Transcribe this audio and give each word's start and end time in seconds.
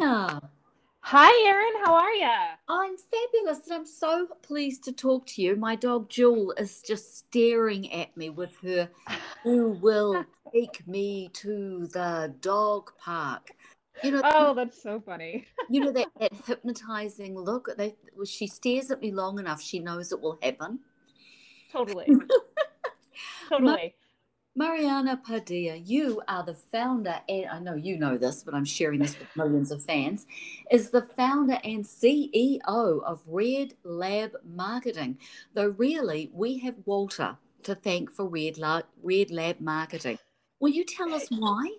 Hi, 0.00 1.46
Erin. 1.46 1.84
How 1.84 1.94
are 1.94 2.12
you? 2.12 2.30
I'm 2.68 2.96
fabulous 2.96 3.66
and 3.66 3.74
I'm 3.74 3.86
so 3.86 4.28
pleased 4.42 4.84
to 4.84 4.92
talk 4.92 5.26
to 5.26 5.42
you. 5.42 5.56
My 5.56 5.76
dog 5.76 6.08
Jewel 6.08 6.52
is 6.56 6.80
just 6.80 7.18
staring 7.18 7.92
at 7.92 8.16
me 8.16 8.30
with 8.30 8.56
her, 8.62 8.88
who 9.42 9.72
will 9.72 10.24
take 10.52 10.86
me 10.86 11.28
to 11.34 11.88
the 11.88 12.34
dog 12.40 12.92
park. 12.98 13.50
You 14.02 14.12
know, 14.12 14.22
oh, 14.24 14.54
that's 14.54 14.82
so 14.82 15.00
funny. 15.04 15.46
you 15.68 15.80
know 15.80 15.92
that, 15.92 16.08
that 16.18 16.32
hypnotizing 16.46 17.38
look. 17.38 17.68
They, 17.76 17.94
she 18.24 18.46
stares 18.46 18.90
at 18.90 19.02
me 19.02 19.12
long 19.12 19.38
enough, 19.38 19.60
she 19.60 19.78
knows 19.78 20.10
it 20.12 20.20
will 20.20 20.38
happen. 20.42 20.78
Totally. 21.70 22.06
totally. 23.48 23.94
Mariana 24.54 25.16
Padilla, 25.16 25.76
you 25.76 26.20
are 26.28 26.44
the 26.44 26.52
founder, 26.52 27.18
and 27.26 27.46
I 27.46 27.58
know 27.58 27.74
you 27.74 27.96
know 27.96 28.18
this, 28.18 28.42
but 28.42 28.54
I'm 28.54 28.66
sharing 28.66 29.00
this 29.00 29.18
with 29.18 29.34
millions 29.34 29.70
of 29.70 29.82
fans, 29.82 30.26
is 30.70 30.90
the 30.90 31.00
founder 31.00 31.58
and 31.64 31.82
CEO 31.82 32.60
of 32.66 33.22
Red 33.26 33.72
Lab 33.82 34.32
Marketing. 34.44 35.18
Though 35.54 35.74
really, 35.78 36.30
we 36.34 36.58
have 36.58 36.74
Walter 36.84 37.38
to 37.62 37.74
thank 37.74 38.10
for 38.10 38.26
Red 38.26 38.58
Lab, 38.58 38.84
Red 39.02 39.30
Lab 39.30 39.58
Marketing. 39.58 40.18
Will 40.60 40.68
you 40.68 40.84
tell 40.84 41.14
us 41.14 41.28
why? 41.30 41.70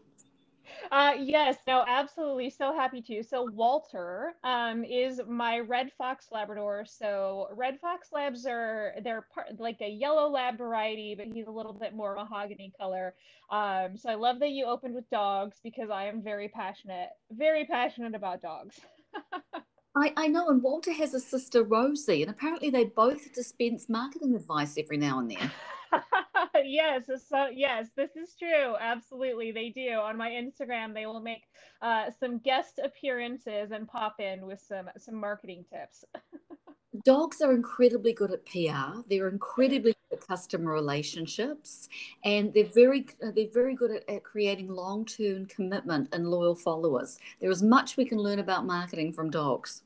Uh, 0.91 1.13
yes, 1.19 1.57
no, 1.67 1.83
absolutely. 1.87 2.49
So 2.49 2.73
happy 2.73 3.01
to. 3.03 3.23
So 3.23 3.43
Walter 3.53 4.33
um, 4.43 4.83
is 4.83 5.21
my 5.27 5.59
Red 5.59 5.91
Fox 5.97 6.27
Labrador. 6.31 6.85
So 6.85 7.47
Red 7.55 7.79
Fox 7.79 8.09
Labs 8.13 8.45
are 8.45 8.93
they're 9.03 9.25
part 9.33 9.59
like 9.59 9.77
a 9.81 9.89
yellow 9.89 10.29
lab 10.29 10.57
variety, 10.57 11.15
but 11.15 11.27
he's 11.27 11.47
a 11.47 11.51
little 11.51 11.73
bit 11.73 11.93
more 11.95 12.15
mahogany 12.15 12.71
color. 12.79 13.15
Um, 13.51 13.97
so 13.97 14.09
I 14.09 14.15
love 14.15 14.39
that 14.39 14.49
you 14.51 14.65
opened 14.65 14.95
with 14.95 15.09
dogs 15.09 15.57
because 15.63 15.89
I 15.89 16.05
am 16.05 16.21
very 16.23 16.47
passionate, 16.49 17.09
very 17.31 17.65
passionate 17.65 18.15
about 18.15 18.41
dogs. 18.41 18.79
I, 19.95 20.11
I 20.17 20.27
know, 20.27 20.49
and 20.49 20.63
Walter 20.63 20.91
has 20.91 21.13
a 21.13 21.19
sister 21.19 21.63
Rosie, 21.63 22.23
and 22.23 22.31
apparently 22.31 22.69
they 22.71 22.85
both 22.85 23.31
dispense 23.33 23.87
marketing 23.89 24.35
advice 24.35 24.75
every 24.77 24.97
now 24.97 25.19
and 25.19 25.29
then. 25.29 25.51
yes, 26.63 27.03
so 27.29 27.47
yes, 27.53 27.89
this 27.95 28.15
is 28.15 28.35
true. 28.37 28.75
Absolutely, 28.79 29.51
they 29.51 29.69
do. 29.69 29.91
On 29.93 30.17
my 30.17 30.31
Instagram, 30.31 30.93
they 30.93 31.05
will 31.05 31.19
make 31.19 31.43
uh, 31.81 32.09
some 32.19 32.39
guest 32.39 32.79
appearances 32.83 33.71
and 33.71 33.87
pop 33.87 34.19
in 34.19 34.45
with 34.45 34.59
some 34.59 34.89
some 34.97 35.15
marketing 35.15 35.63
tips. 35.71 36.03
Dogs 37.05 37.41
are 37.41 37.53
incredibly 37.53 38.13
good 38.13 38.31
at 38.31 38.45
PR. 38.45 39.01
They're 39.09 39.27
incredibly 39.27 39.95
good 40.09 40.19
at 40.19 40.27
customer 40.27 40.71
relationships, 40.71 41.89
and 42.23 42.53
they're 42.53 42.65
very 42.65 43.07
they're 43.19 43.47
very 43.51 43.73
good 43.75 43.91
at, 43.91 44.09
at 44.09 44.23
creating 44.23 44.69
long 44.69 45.05
term 45.05 45.47
commitment 45.47 46.09
and 46.13 46.29
loyal 46.29 46.55
followers. 46.55 47.19
There 47.39 47.49
is 47.51 47.63
much 47.63 47.97
we 47.97 48.05
can 48.05 48.19
learn 48.19 48.39
about 48.39 48.65
marketing 48.65 49.13
from 49.13 49.31
dogs. 49.31 49.81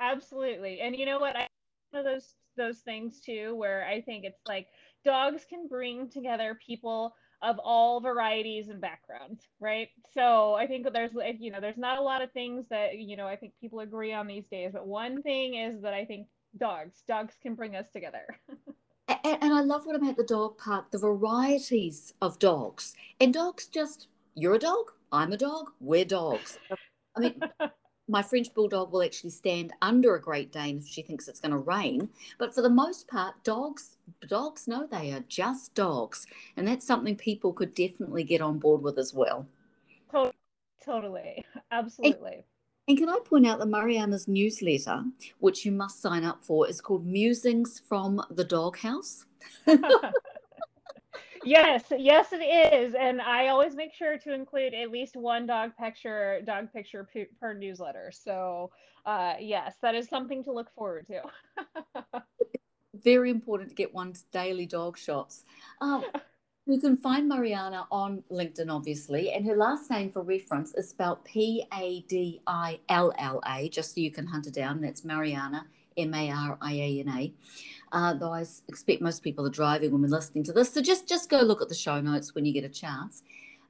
Absolutely, 0.00 0.80
and 0.80 0.96
you 0.96 1.06
know 1.06 1.18
what? 1.18 1.36
I 1.36 1.48
one 1.90 2.06
of 2.06 2.12
those 2.12 2.34
those 2.56 2.78
things 2.78 3.20
too, 3.20 3.54
where 3.54 3.86
I 3.86 4.00
think 4.00 4.24
it's 4.24 4.40
like 4.46 4.66
dogs 5.04 5.46
can 5.48 5.68
bring 5.68 6.08
together 6.10 6.58
people 6.66 7.14
of 7.40 7.58
all 7.60 8.00
varieties 8.00 8.68
and 8.68 8.80
backgrounds, 8.80 9.46
right? 9.60 9.88
So 10.12 10.54
I 10.54 10.66
think 10.66 10.92
there's, 10.92 11.12
you 11.38 11.52
know, 11.52 11.60
there's 11.60 11.78
not 11.78 11.98
a 11.98 12.02
lot 12.02 12.20
of 12.20 12.32
things 12.32 12.66
that, 12.68 12.98
you 12.98 13.16
know, 13.16 13.28
I 13.28 13.36
think 13.36 13.52
people 13.60 13.80
agree 13.80 14.12
on 14.12 14.26
these 14.26 14.48
days, 14.48 14.72
but 14.72 14.86
one 14.86 15.22
thing 15.22 15.54
is 15.54 15.80
that 15.82 15.94
I 15.94 16.04
think 16.04 16.26
dogs, 16.58 17.02
dogs 17.06 17.34
can 17.40 17.54
bring 17.54 17.76
us 17.76 17.90
together. 17.90 18.26
and, 19.08 19.38
and 19.40 19.54
I 19.54 19.60
love 19.60 19.86
what 19.86 19.94
I'm 19.94 20.08
at 20.08 20.16
the 20.16 20.24
dog 20.24 20.58
park, 20.58 20.90
the 20.90 20.98
varieties 20.98 22.12
of 22.20 22.40
dogs. 22.40 22.96
And 23.20 23.32
dogs 23.32 23.68
just, 23.68 24.08
you're 24.34 24.54
a 24.54 24.58
dog, 24.58 24.90
I'm 25.12 25.32
a 25.32 25.36
dog, 25.36 25.70
we're 25.80 26.04
dogs. 26.04 26.58
I 27.16 27.20
mean, 27.20 27.40
my 28.08 28.22
French 28.22 28.52
bulldog 28.54 28.90
will 28.90 29.02
actually 29.02 29.30
stand 29.30 29.72
under 29.82 30.14
a 30.14 30.20
Great 30.20 30.52
Dane 30.52 30.78
if 30.78 30.86
she 30.86 31.02
thinks 31.02 31.28
it's 31.28 31.40
going 31.40 31.52
to 31.52 31.58
rain. 31.58 32.08
But 32.38 32.54
for 32.54 32.62
the 32.62 32.70
most 32.70 33.06
part, 33.08 33.34
dogs 33.44 33.96
dogs 34.26 34.66
know 34.66 34.86
they 34.86 35.12
are 35.12 35.24
just 35.28 35.74
dogs, 35.74 36.26
and 36.56 36.66
that's 36.66 36.86
something 36.86 37.16
people 37.16 37.52
could 37.52 37.74
definitely 37.74 38.24
get 38.24 38.40
on 38.40 38.58
board 38.58 38.82
with 38.82 38.98
as 38.98 39.12
well. 39.14 39.46
Totally, 40.84 41.44
absolutely. 41.70 42.34
And, 42.34 42.44
and 42.88 42.98
can 42.98 43.08
I 43.10 43.18
point 43.24 43.46
out 43.46 43.58
that 43.58 43.68
Mariana's 43.68 44.26
newsletter, 44.26 45.04
which 45.40 45.66
you 45.66 45.72
must 45.72 46.00
sign 46.00 46.24
up 46.24 46.42
for, 46.42 46.66
is 46.66 46.80
called 46.80 47.06
Musings 47.06 47.80
from 47.86 48.22
the 48.30 48.44
Doghouse? 48.44 49.26
yes, 51.44 51.84
yes, 51.96 52.28
it 52.32 52.42
is, 52.42 52.94
and 52.94 53.20
I 53.20 53.48
always 53.48 53.74
make 53.74 53.94
sure 53.94 54.18
to 54.18 54.32
include 54.32 54.74
at 54.74 54.90
least 54.90 55.16
one 55.16 55.46
dog 55.46 55.72
picture, 55.78 56.40
dog 56.44 56.72
picture 56.72 57.08
per, 57.12 57.26
per 57.40 57.54
newsletter. 57.54 58.10
So, 58.12 58.70
uh, 59.06 59.34
yes, 59.40 59.76
that 59.82 59.94
is 59.94 60.08
something 60.08 60.44
to 60.44 60.52
look 60.52 60.72
forward 60.74 61.06
to. 61.06 61.22
Very 62.94 63.30
important 63.30 63.70
to 63.70 63.74
get 63.74 63.94
one's 63.94 64.24
daily 64.32 64.66
dog 64.66 64.98
shots. 64.98 65.44
Um, 65.80 66.04
you 66.66 66.80
can 66.80 66.96
find 66.96 67.28
Mariana 67.28 67.86
on 67.90 68.22
LinkedIn, 68.30 68.70
obviously, 68.70 69.32
and 69.32 69.46
her 69.46 69.56
last 69.56 69.90
name 69.90 70.10
for 70.10 70.22
reference 70.22 70.74
is 70.74 70.90
spelled 70.90 71.24
P 71.24 71.64
A 71.72 72.02
D 72.08 72.42
I 72.46 72.80
L 72.88 73.12
L 73.18 73.40
A, 73.46 73.68
just 73.68 73.94
so 73.94 74.00
you 74.00 74.10
can 74.10 74.26
hunt 74.26 74.44
her 74.44 74.50
down. 74.50 74.80
That's 74.80 75.04
Mariana 75.04 75.66
M 75.98 76.14
A 76.14 76.30
R 76.30 76.58
I 76.60 76.72
A 76.72 77.00
N 77.00 77.08
A. 77.08 77.32
Uh, 77.90 78.14
though 78.14 78.32
I 78.32 78.44
expect 78.68 79.00
most 79.00 79.22
people 79.22 79.46
are 79.46 79.50
driving 79.50 79.92
when 79.92 80.02
we're 80.02 80.08
listening 80.08 80.44
to 80.44 80.52
this, 80.52 80.72
so 80.72 80.80
just 80.80 81.08
just 81.08 81.30
go 81.30 81.40
look 81.40 81.62
at 81.62 81.68
the 81.68 81.74
show 81.74 82.00
notes 82.00 82.34
when 82.34 82.44
you 82.44 82.52
get 82.52 82.64
a 82.64 82.68
chance. 82.68 83.22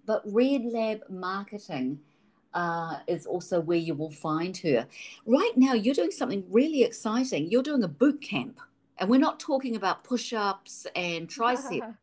But 0.06 0.22
Red 0.24 0.64
Lab 0.64 1.02
Marketing 1.08 2.00
uh, 2.54 2.98
is 3.06 3.26
also 3.26 3.60
where 3.60 3.78
you 3.78 3.94
will 3.94 4.10
find 4.10 4.56
her. 4.58 4.86
Right 5.26 5.52
now, 5.56 5.74
you're 5.74 5.94
doing 5.94 6.10
something 6.10 6.44
really 6.50 6.82
exciting. 6.82 7.50
You're 7.50 7.62
doing 7.62 7.84
a 7.84 7.88
boot 7.88 8.20
camp, 8.20 8.58
and 8.98 9.08
we're 9.08 9.20
not 9.20 9.38
talking 9.38 9.76
about 9.76 10.04
push-ups 10.04 10.86
and 10.96 11.28
triceps. 11.38 11.94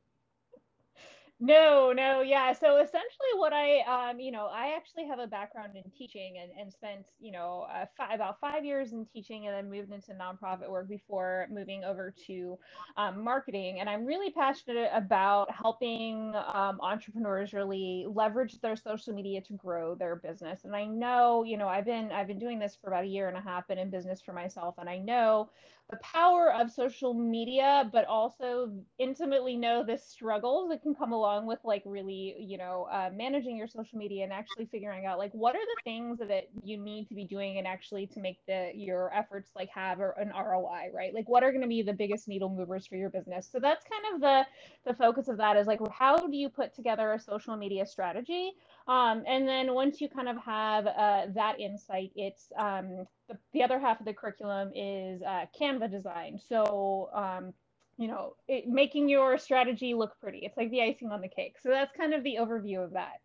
No, 1.41 1.91
no, 1.91 2.21
yeah. 2.21 2.53
So 2.53 2.77
essentially, 2.77 3.33
what 3.35 3.51
I, 3.51 3.81
um, 3.81 4.21
you 4.21 4.31
know, 4.31 4.45
I 4.45 4.73
actually 4.77 5.05
have 5.07 5.19
a 5.19 5.27
background 5.27 5.75
in 5.75 5.83
teaching 5.91 6.37
and, 6.41 6.49
and 6.57 6.71
spent, 6.71 7.07
you 7.19 7.33
know, 7.33 7.67
uh, 7.69 7.85
fi- 7.97 8.13
about 8.13 8.39
five 8.39 8.63
years 8.63 8.93
in 8.93 9.05
teaching 9.05 9.45
and 9.45 9.53
then 9.53 9.69
moved 9.69 9.91
into 9.91 10.13
nonprofit 10.13 10.69
work 10.69 10.87
before 10.87 11.47
moving 11.51 11.83
over 11.83 12.13
to 12.27 12.57
um, 12.95 13.21
marketing. 13.21 13.81
And 13.81 13.89
I'm 13.89 14.05
really 14.05 14.31
passionate 14.31 14.89
about 14.93 15.51
helping 15.53 16.33
um, 16.35 16.79
entrepreneurs 16.79 17.51
really 17.51 18.05
leverage 18.07 18.61
their 18.61 18.77
social 18.77 19.13
media 19.13 19.41
to 19.41 19.53
grow 19.55 19.93
their 19.93 20.15
business. 20.15 20.63
And 20.63 20.73
I 20.73 20.85
know, 20.85 21.43
you 21.43 21.57
know, 21.57 21.67
I've 21.67 21.85
been 21.85 22.13
I've 22.13 22.27
been 22.27 22.39
doing 22.39 22.59
this 22.59 22.77
for 22.81 22.87
about 22.87 23.03
a 23.03 23.07
year 23.07 23.27
and 23.27 23.37
a 23.37 23.41
half, 23.41 23.67
been 23.67 23.77
in 23.77 23.89
business 23.89 24.21
for 24.21 24.31
myself, 24.31 24.75
and 24.77 24.89
I 24.89 24.99
know 24.99 25.49
the 25.91 25.97
power 25.97 26.51
of 26.51 26.71
social 26.71 27.13
media, 27.13 27.87
but 27.93 28.05
also 28.05 28.71
intimately 28.97 29.55
know 29.55 29.83
the 29.83 29.97
struggles 29.97 30.69
that 30.69 30.81
can 30.81 30.95
come 30.95 31.11
along 31.11 31.45
with 31.45 31.59
like 31.63 31.83
really, 31.85 32.35
you 32.39 32.57
know, 32.57 32.87
uh, 32.91 33.11
managing 33.13 33.55
your 33.55 33.67
social 33.67 33.99
media 33.99 34.23
and 34.23 34.33
actually 34.33 34.65
figuring 34.65 35.05
out 35.05 35.19
like 35.19 35.31
what 35.33 35.55
are 35.55 35.59
the 35.65 35.77
things 35.83 36.17
that 36.19 36.45
you 36.63 36.77
need 36.77 37.07
to 37.07 37.13
be 37.13 37.23
doing 37.23 37.59
and 37.59 37.67
actually 37.67 38.07
to 38.07 38.19
make 38.19 38.39
the 38.47 38.71
your 38.73 39.13
efforts 39.13 39.51
like 39.55 39.69
have 39.69 39.99
an 39.99 40.31
ROI, 40.35 40.89
right? 40.91 41.13
Like 41.13 41.29
what 41.29 41.43
are 41.43 41.51
going 41.51 41.61
to 41.61 41.67
be 41.67 41.83
the 41.83 41.93
biggest 41.93 42.27
needle 42.27 42.49
movers 42.49 42.87
for 42.87 42.95
your 42.95 43.11
business? 43.11 43.47
So 43.51 43.59
that's 43.59 43.85
kind 43.85 44.15
of 44.15 44.21
the 44.21 44.45
the 44.85 44.95
focus 44.97 45.27
of 45.27 45.37
that 45.37 45.55
is 45.55 45.67
like 45.67 45.79
how 45.91 46.17
do 46.17 46.35
you 46.35 46.49
put 46.49 46.73
together 46.73 47.13
a 47.13 47.19
social 47.19 47.55
media 47.57 47.85
strategy? 47.85 48.53
Um, 48.87 49.23
and 49.27 49.47
then 49.47 49.73
once 49.73 49.99
you 49.99 50.09
kind 50.09 50.29
of 50.29 50.37
have 50.37 50.85
uh, 50.85 51.21
that 51.33 51.59
insight, 51.59 52.11
it's 52.15 52.51
um, 52.57 53.05
the, 53.27 53.37
the 53.53 53.63
other 53.63 53.79
half 53.79 53.99
of 53.99 54.05
the 54.05 54.13
curriculum 54.13 54.71
is 54.75 55.21
uh, 55.23 55.45
Canva 55.59 55.89
design. 55.89 56.39
So, 56.47 57.09
um, 57.13 57.53
you 57.97 58.07
know, 58.07 58.35
it, 58.47 58.67
making 58.67 59.09
your 59.09 59.37
strategy 59.39 59.95
look 59.95 60.11
pretty. 60.21 60.39
It's 60.43 60.57
like 60.57 60.69
the 60.69 60.83
icing 60.83 61.11
on 61.11 61.21
the 61.21 61.27
cake. 61.27 61.55
So 61.61 61.69
that's 61.69 61.95
kind 61.97 62.13
of 62.13 62.23
the 62.23 62.37
overview 62.39 62.83
of 62.83 62.93
that. 62.93 63.21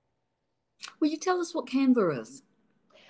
Will 0.99 1.09
you 1.09 1.19
tell 1.19 1.41
us 1.41 1.55
what 1.55 1.67
Canva 1.67 2.21
is? 2.21 2.43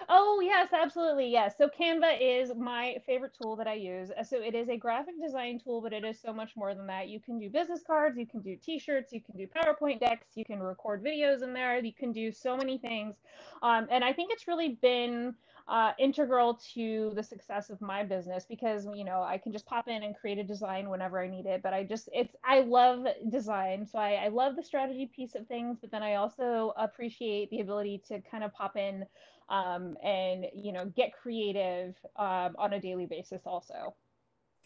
Oh, 0.08 0.40
yes, 0.42 0.68
absolutely. 0.72 1.28
Yes. 1.30 1.54
So 1.58 1.68
Canva 1.68 2.18
is 2.20 2.52
my 2.56 2.96
favorite 3.06 3.32
tool 3.40 3.56
that 3.56 3.66
I 3.66 3.74
use. 3.74 4.10
So 4.28 4.40
it 4.40 4.54
is 4.54 4.68
a 4.68 4.76
graphic 4.76 5.14
design 5.22 5.60
tool, 5.62 5.80
but 5.80 5.92
it 5.92 6.04
is 6.04 6.20
so 6.20 6.32
much 6.32 6.56
more 6.56 6.74
than 6.74 6.86
that. 6.86 7.08
You 7.08 7.20
can 7.20 7.38
do 7.38 7.50
business 7.50 7.82
cards, 7.86 8.18
you 8.18 8.26
can 8.26 8.40
do 8.40 8.56
t-shirts, 8.56 9.12
you 9.12 9.20
can 9.20 9.36
do 9.36 9.46
PowerPoint 9.46 10.00
decks, 10.00 10.28
you 10.34 10.44
can 10.44 10.60
record 10.60 11.04
videos 11.04 11.42
in 11.42 11.52
there, 11.52 11.78
you 11.78 11.92
can 11.92 12.12
do 12.12 12.32
so 12.32 12.56
many 12.56 12.78
things. 12.78 13.16
Um, 13.62 13.86
and 13.90 14.04
I 14.04 14.12
think 14.12 14.32
it's 14.32 14.48
really 14.48 14.78
been 14.80 15.34
uh, 15.70 15.92
integral 16.00 16.60
to 16.74 17.12
the 17.14 17.22
success 17.22 17.70
of 17.70 17.80
my 17.80 18.02
business 18.02 18.44
because 18.48 18.86
you 18.92 19.04
know 19.04 19.22
I 19.22 19.38
can 19.38 19.52
just 19.52 19.64
pop 19.66 19.86
in 19.86 20.02
and 20.02 20.16
create 20.16 20.38
a 20.38 20.42
design 20.42 20.90
whenever 20.90 21.22
I 21.22 21.28
need 21.28 21.46
it. 21.46 21.62
But 21.62 21.72
I 21.72 21.84
just 21.84 22.08
it's 22.12 22.34
I 22.44 22.62
love 22.62 23.06
design, 23.30 23.86
so 23.86 23.98
I, 24.00 24.14
I 24.24 24.28
love 24.28 24.56
the 24.56 24.64
strategy 24.64 25.08
piece 25.14 25.36
of 25.36 25.46
things. 25.46 25.78
But 25.80 25.92
then 25.92 26.02
I 26.02 26.16
also 26.16 26.74
appreciate 26.76 27.50
the 27.50 27.60
ability 27.60 28.02
to 28.08 28.20
kind 28.28 28.42
of 28.42 28.52
pop 28.52 28.76
in 28.76 29.06
um, 29.48 29.96
and 30.02 30.46
you 30.56 30.72
know 30.72 30.86
get 30.86 31.12
creative 31.12 31.94
um, 32.16 32.56
on 32.58 32.72
a 32.72 32.80
daily 32.80 33.06
basis 33.06 33.42
also. 33.46 33.94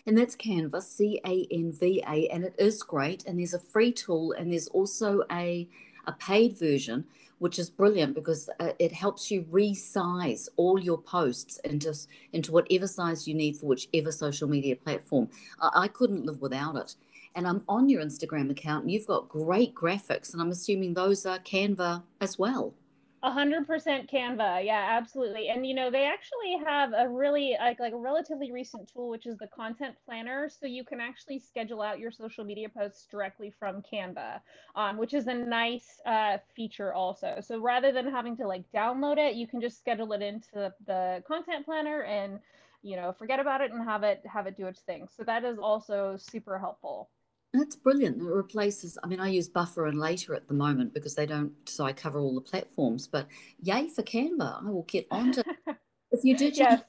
And 0.07 0.17
that's 0.17 0.37
Canva, 0.37 0.83
C 0.83 1.21
A 1.27 1.47
N 1.51 1.71
V 1.79 2.03
A, 2.09 2.29
and 2.29 2.45
it 2.45 2.55
is 2.59 2.83
great. 2.83 3.27
And 3.27 3.39
there's 3.39 3.55
a 3.55 3.61
free 3.61 3.93
tool, 3.93 4.33
and 4.33 4.51
there's 4.51 4.69
also 4.69 5.23
a 5.31 5.69
a 6.07 6.13
paid 6.13 6.59
version, 6.59 7.05
which 7.39 7.59
is 7.59 7.71
brilliant 7.71 8.15
because 8.15 8.49
uh, 8.61 8.73
it 8.79 8.93
helps 8.93 9.31
you 9.31 9.43
resize 9.51 10.49
all 10.57 10.79
your 10.79 10.99
posts 10.99 11.59
into 11.65 11.95
into 12.33 12.53
whatever 12.53 12.87
size 12.87 13.27
you 13.29 13.35
need 13.35 13.57
for 13.57 13.67
whichever 13.67 14.13
social 14.13 14.49
media 14.49 14.77
platform. 14.77 15.29
I, 15.61 15.71
I 15.85 15.89
couldn't 15.89 16.27
live 16.27 16.41
without 16.41 16.77
it. 16.77 16.95
And 17.37 17.49
I'm 17.49 17.65
on 17.69 17.89
your 17.89 18.01
Instagram 18.01 18.51
account, 18.51 18.85
and 18.85 18.93
you've 18.93 19.09
got 19.09 19.29
great 19.29 19.75
graphics, 19.75 20.33
and 20.33 20.41
I'm 20.41 20.53
assuming 20.53 20.95
those 20.95 21.27
are 21.27 21.41
Canva 21.41 22.05
as 22.21 22.39
well. 22.39 22.75
Hundred 23.25 23.67
percent 23.67 24.11
Canva, 24.11 24.65
yeah, 24.67 24.87
absolutely. 24.91 25.49
And 25.49 25.67
you 25.67 25.75
know, 25.75 25.91
they 25.91 26.05
actually 26.05 26.59
have 26.67 26.93
a 26.93 27.09
really 27.09 27.57
like 27.59 27.81
like 27.81 27.95
a 27.95 27.97
relatively 27.97 28.53
recent 28.53 28.93
tool, 28.93 29.09
which 29.09 29.25
is 29.27 29.39
the 29.39 29.47
content 29.47 29.97
planner. 30.05 30.51
So 30.51 30.67
you 30.67 30.85
can 30.85 31.01
actually 31.01 31.39
schedule 31.39 31.81
out 31.81 31.99
your 31.99 32.11
social 32.11 32.45
media 32.45 32.69
posts 32.69 33.07
directly 33.11 33.51
from 33.59 33.83
Canva, 33.83 34.41
um, 34.77 34.99
which 34.99 35.15
is 35.15 35.27
a 35.27 35.35
nice 35.35 36.01
uh, 36.05 36.37
feature 36.55 36.93
also. 36.93 37.39
So 37.41 37.59
rather 37.61 37.93
than 37.93 38.11
having 38.11 38.37
to 38.37 38.47
like 38.47 38.71
download 38.73 39.17
it, 39.17 39.37
you 39.37 39.47
can 39.47 39.61
just 39.63 39.79
schedule 39.79 40.13
it 40.13 40.21
into 40.21 40.49
the, 40.53 40.75
the 40.87 41.23
content 41.27 41.65
planner 41.65 42.03
and 42.03 42.41
you 42.83 42.97
know 42.97 43.11
forget 43.13 43.41
about 43.41 43.63
it 43.63 43.73
and 43.73 43.83
have 43.83 44.03
it 44.03 44.23
have 44.27 44.47
it 44.47 44.57
do 44.57 44.67
its 44.67 44.83
thing. 44.83 45.09
So 45.17 45.25
that 45.25 45.45
is 45.45 45.59
also 45.59 46.19
super 46.19 46.59
helpful. 46.59 47.09
That's 47.55 47.77
brilliant. 47.77 48.21
It 48.21 48.25
replaces, 48.25 48.99
I 49.05 49.07
mean, 49.07 49.21
I 49.21 49.29
use 49.29 49.49
Buffer 49.49 49.87
and 49.87 49.97
Later 49.97 50.35
at 50.35 50.49
the 50.49 50.55
moment 50.55 50.93
because 50.93 51.15
they 51.15 51.25
don't, 51.25 51.53
so 51.67 51.85
I 51.85 51.93
cover 51.93 52.19
all 52.19 52.35
the 52.35 52.41
platforms. 52.41 53.07
But 53.07 53.29
yay 53.63 53.89
for 53.89 54.03
Canva. 54.03 54.67
I 54.67 54.71
will 54.71 54.83
get 54.83 55.07
onto 55.13 55.43
if 56.11 56.25
you 56.25 56.37
do 56.37 56.51
jump, 56.51 56.71
yes. 56.71 56.83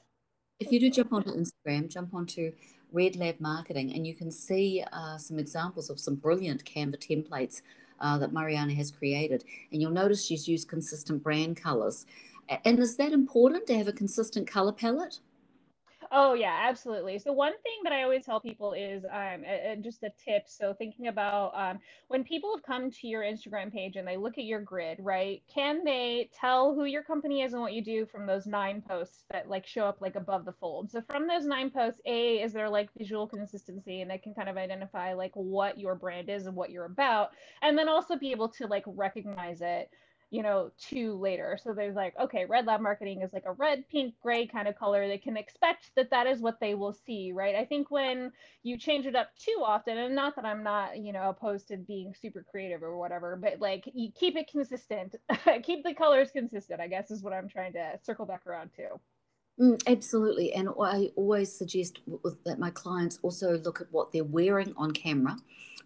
if 0.58 0.72
you 0.72 0.80
do 0.80 0.90
jump 0.90 1.12
onto 1.12 1.30
Instagram, 1.30 1.88
jump 1.88 2.12
onto 2.12 2.50
Red 2.90 3.14
Lab 3.14 3.38
Marketing 3.38 3.94
and 3.94 4.04
you 4.04 4.14
can 4.14 4.30
see 4.30 4.82
uh, 4.92 5.16
some 5.18 5.38
examples 5.38 5.88
of 5.88 6.00
some 6.00 6.16
brilliant 6.16 6.64
Canva 6.64 6.96
templates 6.98 7.62
uh, 8.00 8.18
that 8.18 8.32
Mariana 8.32 8.74
has 8.74 8.90
created. 8.90 9.44
And 9.70 9.80
you'll 9.80 9.92
notice 9.92 10.24
she's 10.24 10.48
used 10.48 10.66
consistent 10.66 11.22
brand 11.22 11.56
colors. 11.56 12.06
And 12.64 12.80
is 12.80 12.96
that 12.96 13.12
important 13.12 13.68
to 13.68 13.78
have 13.78 13.86
a 13.86 13.92
consistent 13.92 14.48
color 14.48 14.72
palette? 14.72 15.20
Oh 16.12 16.34
yeah, 16.34 16.66
absolutely. 16.68 17.18
So 17.18 17.32
one 17.32 17.52
thing 17.62 17.80
that 17.84 17.92
I 17.92 18.02
always 18.02 18.24
tell 18.24 18.40
people 18.40 18.72
is 18.72 19.04
um, 19.10 19.44
just 19.82 20.02
a 20.02 20.10
tip. 20.24 20.44
So 20.46 20.72
thinking 20.74 21.08
about 21.08 21.52
um, 21.54 21.78
when 22.08 22.22
people 22.22 22.54
have 22.54 22.64
come 22.64 22.90
to 22.90 23.06
your 23.08 23.22
Instagram 23.22 23.72
page 23.72 23.96
and 23.96 24.06
they 24.06 24.16
look 24.16 24.38
at 24.38 24.44
your 24.44 24.60
grid, 24.60 24.98
right? 25.00 25.42
Can 25.52 25.84
they 25.84 26.30
tell 26.38 26.74
who 26.74 26.84
your 26.84 27.02
company 27.02 27.42
is 27.42 27.52
and 27.52 27.62
what 27.62 27.72
you 27.72 27.82
do 27.82 28.06
from 28.06 28.26
those 28.26 28.46
nine 28.46 28.82
posts 28.82 29.24
that 29.32 29.48
like 29.48 29.66
show 29.66 29.84
up 29.86 30.00
like 30.00 30.16
above 30.16 30.44
the 30.44 30.52
fold? 30.52 30.90
So 30.90 31.02
from 31.02 31.26
those 31.26 31.44
nine 31.44 31.70
posts, 31.70 32.00
a 32.06 32.40
is 32.42 32.52
there 32.52 32.68
like 32.70 32.90
visual 32.96 33.26
consistency 33.26 34.00
and 34.00 34.10
they 34.10 34.18
can 34.18 34.34
kind 34.34 34.48
of 34.48 34.56
identify 34.56 35.14
like 35.14 35.32
what 35.34 35.78
your 35.78 35.94
brand 35.94 36.28
is 36.28 36.46
and 36.46 36.54
what 36.54 36.70
you're 36.70 36.84
about, 36.84 37.30
and 37.62 37.76
then 37.76 37.88
also 37.88 38.16
be 38.16 38.30
able 38.32 38.48
to 38.50 38.66
like 38.66 38.84
recognize 38.86 39.60
it 39.60 39.90
you 40.30 40.42
know, 40.42 40.70
two 40.78 41.14
later. 41.14 41.58
So 41.62 41.72
there's 41.72 41.94
like, 41.94 42.14
okay, 42.18 42.44
red 42.46 42.66
lab 42.66 42.80
marketing 42.80 43.22
is 43.22 43.32
like 43.32 43.44
a 43.46 43.52
red, 43.52 43.88
pink, 43.88 44.14
gray 44.20 44.46
kind 44.46 44.68
of 44.68 44.76
color. 44.76 45.06
They 45.06 45.18
can 45.18 45.36
expect 45.36 45.92
that 45.96 46.10
that 46.10 46.26
is 46.26 46.40
what 46.40 46.60
they 46.60 46.74
will 46.74 46.92
see, 46.92 47.32
right? 47.32 47.54
I 47.54 47.64
think 47.64 47.90
when 47.90 48.32
you 48.62 48.76
change 48.76 49.06
it 49.06 49.14
up 49.14 49.30
too 49.36 49.62
often, 49.64 49.96
and 49.98 50.14
not 50.16 50.36
that 50.36 50.44
I'm 50.44 50.62
not, 50.62 50.98
you 50.98 51.12
know, 51.12 51.28
opposed 51.28 51.68
to 51.68 51.76
being 51.76 52.14
super 52.14 52.44
creative 52.50 52.82
or 52.82 52.98
whatever, 52.98 53.36
but 53.36 53.60
like 53.60 53.88
you 53.94 54.10
keep 54.12 54.36
it 54.36 54.50
consistent, 54.50 55.14
keep 55.62 55.84
the 55.84 55.94
colors 55.94 56.30
consistent, 56.32 56.80
I 56.80 56.88
guess 56.88 57.10
is 57.10 57.22
what 57.22 57.32
I'm 57.32 57.48
trying 57.48 57.74
to 57.74 57.98
circle 58.02 58.26
back 58.26 58.46
around 58.46 58.72
to. 58.74 59.15
Mm, 59.60 59.82
absolutely. 59.86 60.52
And 60.52 60.68
I 60.80 61.10
always 61.16 61.52
suggest 61.52 62.00
that 62.44 62.58
my 62.58 62.70
clients 62.70 63.18
also 63.22 63.58
look 63.58 63.80
at 63.80 63.86
what 63.90 64.12
they're 64.12 64.24
wearing 64.24 64.74
on 64.76 64.90
camera 64.92 65.36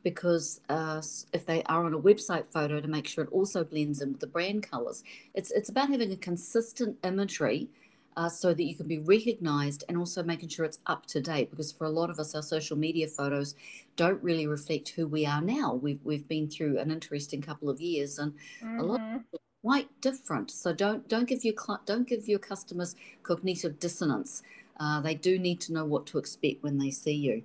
because 0.02 0.60
uh, 0.68 1.02
if 1.32 1.44
they 1.46 1.62
are 1.64 1.84
on 1.84 1.94
a 1.94 1.98
website 1.98 2.46
photo 2.46 2.80
to 2.80 2.88
make 2.88 3.06
sure 3.06 3.24
it 3.24 3.32
also 3.32 3.62
blends 3.62 4.00
in 4.00 4.12
with 4.12 4.20
the 4.20 4.26
brand 4.26 4.68
colors. 4.68 5.04
It's, 5.34 5.50
it's 5.50 5.68
about 5.68 5.90
having 5.90 6.10
a 6.10 6.16
consistent 6.16 6.96
imagery 7.04 7.68
uh, 8.16 8.28
so 8.28 8.52
that 8.52 8.64
you 8.64 8.74
can 8.74 8.88
be 8.88 8.98
recognized 8.98 9.84
and 9.88 9.96
also 9.96 10.22
making 10.22 10.48
sure 10.48 10.64
it's 10.64 10.80
up 10.86 11.06
to 11.06 11.20
date 11.20 11.50
because 11.50 11.70
for 11.70 11.84
a 11.84 11.90
lot 11.90 12.10
of 12.10 12.18
us 12.18 12.34
our 12.34 12.42
social 12.42 12.76
media 12.76 13.06
photos 13.06 13.54
don't 13.96 14.22
really 14.22 14.46
reflect 14.46 14.88
who 14.90 15.06
we 15.06 15.24
are 15.24 15.40
now 15.40 15.74
we've, 15.74 16.00
we've 16.02 16.26
been 16.26 16.48
through 16.48 16.78
an 16.78 16.90
interesting 16.90 17.40
couple 17.40 17.70
of 17.70 17.80
years 17.80 18.18
and 18.18 18.32
mm-hmm. 18.62 18.80
a 18.80 18.82
lot 18.82 19.00
mm-hmm. 19.00 19.36
Quite 19.62 19.88
different. 20.00 20.50
So 20.50 20.72
don't 20.72 21.08
don't 21.08 21.28
give 21.28 21.44
your 21.44 21.54
don't 21.86 22.08
give 22.08 22.28
your 22.28 22.38
customers 22.38 22.96
cognitive 23.22 23.78
dissonance. 23.78 24.42
Uh, 24.78 25.00
they 25.00 25.14
do 25.14 25.38
need 25.38 25.60
to 25.60 25.72
know 25.72 25.84
what 25.84 26.06
to 26.06 26.18
expect 26.18 26.62
when 26.62 26.78
they 26.78 26.90
see 26.90 27.14
you. 27.14 27.42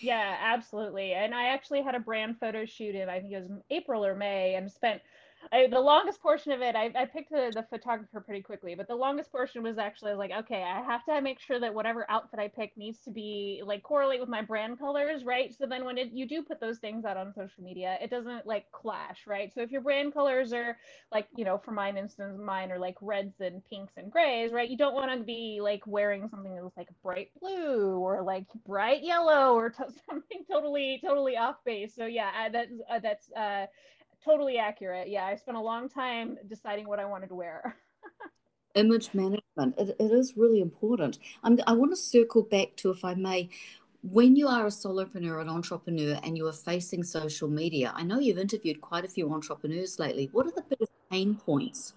Yeah, 0.00 0.36
absolutely. 0.40 1.12
And 1.12 1.34
I 1.34 1.48
actually 1.48 1.82
had 1.82 1.94
a 1.94 2.00
brand 2.00 2.38
photo 2.38 2.64
shoot 2.64 2.94
in, 2.94 3.08
I 3.08 3.20
think 3.20 3.32
it 3.32 3.40
was 3.40 3.50
April 3.70 4.04
or 4.04 4.14
May, 4.14 4.54
and 4.54 4.70
spent 4.70 5.00
I, 5.52 5.66
the 5.68 5.80
longest 5.80 6.22
portion 6.22 6.52
of 6.52 6.60
it, 6.60 6.74
I, 6.76 6.92
I 6.96 7.04
picked 7.06 7.30
the, 7.30 7.50
the, 7.54 7.64
photographer 7.70 8.20
pretty 8.20 8.42
quickly, 8.42 8.74
but 8.74 8.88
the 8.88 8.94
longest 8.94 9.32
portion 9.32 9.62
was 9.62 9.78
actually 9.78 10.14
like, 10.14 10.30
okay, 10.30 10.62
I 10.62 10.82
have 10.82 11.04
to 11.06 11.20
make 11.20 11.40
sure 11.40 11.58
that 11.60 11.74
whatever 11.74 12.06
outfit 12.08 12.38
I 12.38 12.48
pick 12.48 12.76
needs 12.76 13.00
to 13.00 13.10
be 13.10 13.62
like 13.64 13.82
correlate 13.82 14.20
with 14.20 14.28
my 14.28 14.42
brand 14.42 14.78
colors, 14.78 15.24
right? 15.24 15.54
So 15.54 15.66
then 15.66 15.84
when 15.84 15.98
it, 15.98 16.12
you 16.12 16.28
do 16.28 16.42
put 16.42 16.60
those 16.60 16.78
things 16.78 17.04
out 17.04 17.16
on 17.16 17.32
social 17.34 17.62
media, 17.62 17.98
it 18.00 18.10
doesn't 18.10 18.46
like 18.46 18.70
clash, 18.72 19.26
right? 19.26 19.52
So 19.52 19.60
if 19.60 19.70
your 19.70 19.80
brand 19.80 20.14
colors 20.14 20.52
are 20.52 20.76
like, 21.12 21.26
you 21.36 21.44
know, 21.44 21.58
for 21.58 21.72
mine 21.72 21.96
instance, 21.96 22.38
mine 22.38 22.70
are 22.70 22.78
like 22.78 22.96
reds 23.00 23.40
and 23.40 23.64
pinks 23.64 23.94
and 23.96 24.10
grays, 24.10 24.52
right? 24.52 24.68
You 24.68 24.76
don't 24.76 24.94
want 24.94 25.18
to 25.18 25.24
be 25.24 25.60
like 25.62 25.86
wearing 25.86 26.28
something 26.28 26.54
that 26.54 26.62
that's 26.62 26.76
like 26.76 26.88
bright 27.02 27.30
blue 27.40 27.98
or 27.98 28.22
like 28.22 28.46
bright 28.66 29.02
yellow 29.02 29.54
or 29.54 29.70
t- 29.70 29.84
something 30.08 30.44
totally, 30.50 31.00
totally 31.04 31.36
off 31.36 31.56
base. 31.64 31.94
So 31.94 32.06
yeah, 32.06 32.30
uh, 32.46 32.48
that's, 32.50 32.72
uh, 32.90 32.98
that's, 33.00 33.32
uh, 33.32 33.66
totally 34.24 34.58
accurate. 34.58 35.08
Yeah, 35.08 35.26
I 35.26 35.36
spent 35.36 35.56
a 35.56 35.60
long 35.60 35.88
time 35.88 36.38
deciding 36.48 36.88
what 36.88 36.98
I 36.98 37.04
wanted 37.04 37.28
to 37.28 37.34
wear. 37.34 37.76
Image 38.74 39.14
management, 39.14 39.78
it, 39.78 39.94
it 40.00 40.10
is 40.10 40.36
really 40.36 40.60
important. 40.60 41.18
I'm, 41.44 41.58
I 41.66 41.72
want 41.72 41.92
to 41.92 41.96
circle 41.96 42.42
back 42.42 42.74
to, 42.76 42.90
if 42.90 43.04
I 43.04 43.14
may, 43.14 43.48
when 44.02 44.34
you 44.36 44.48
are 44.48 44.66
a 44.66 44.70
solopreneur, 44.70 45.40
an 45.40 45.48
entrepreneur, 45.48 46.18
and 46.24 46.36
you 46.36 46.46
are 46.48 46.52
facing 46.52 47.04
social 47.04 47.48
media, 47.48 47.92
I 47.94 48.02
know 48.02 48.18
you've 48.18 48.38
interviewed 48.38 48.80
quite 48.80 49.04
a 49.04 49.08
few 49.08 49.32
entrepreneurs 49.32 49.98
lately. 49.98 50.28
What 50.32 50.46
are 50.46 50.52
the 50.52 50.64
biggest 50.68 50.92
pain 51.10 51.36
points? 51.36 51.94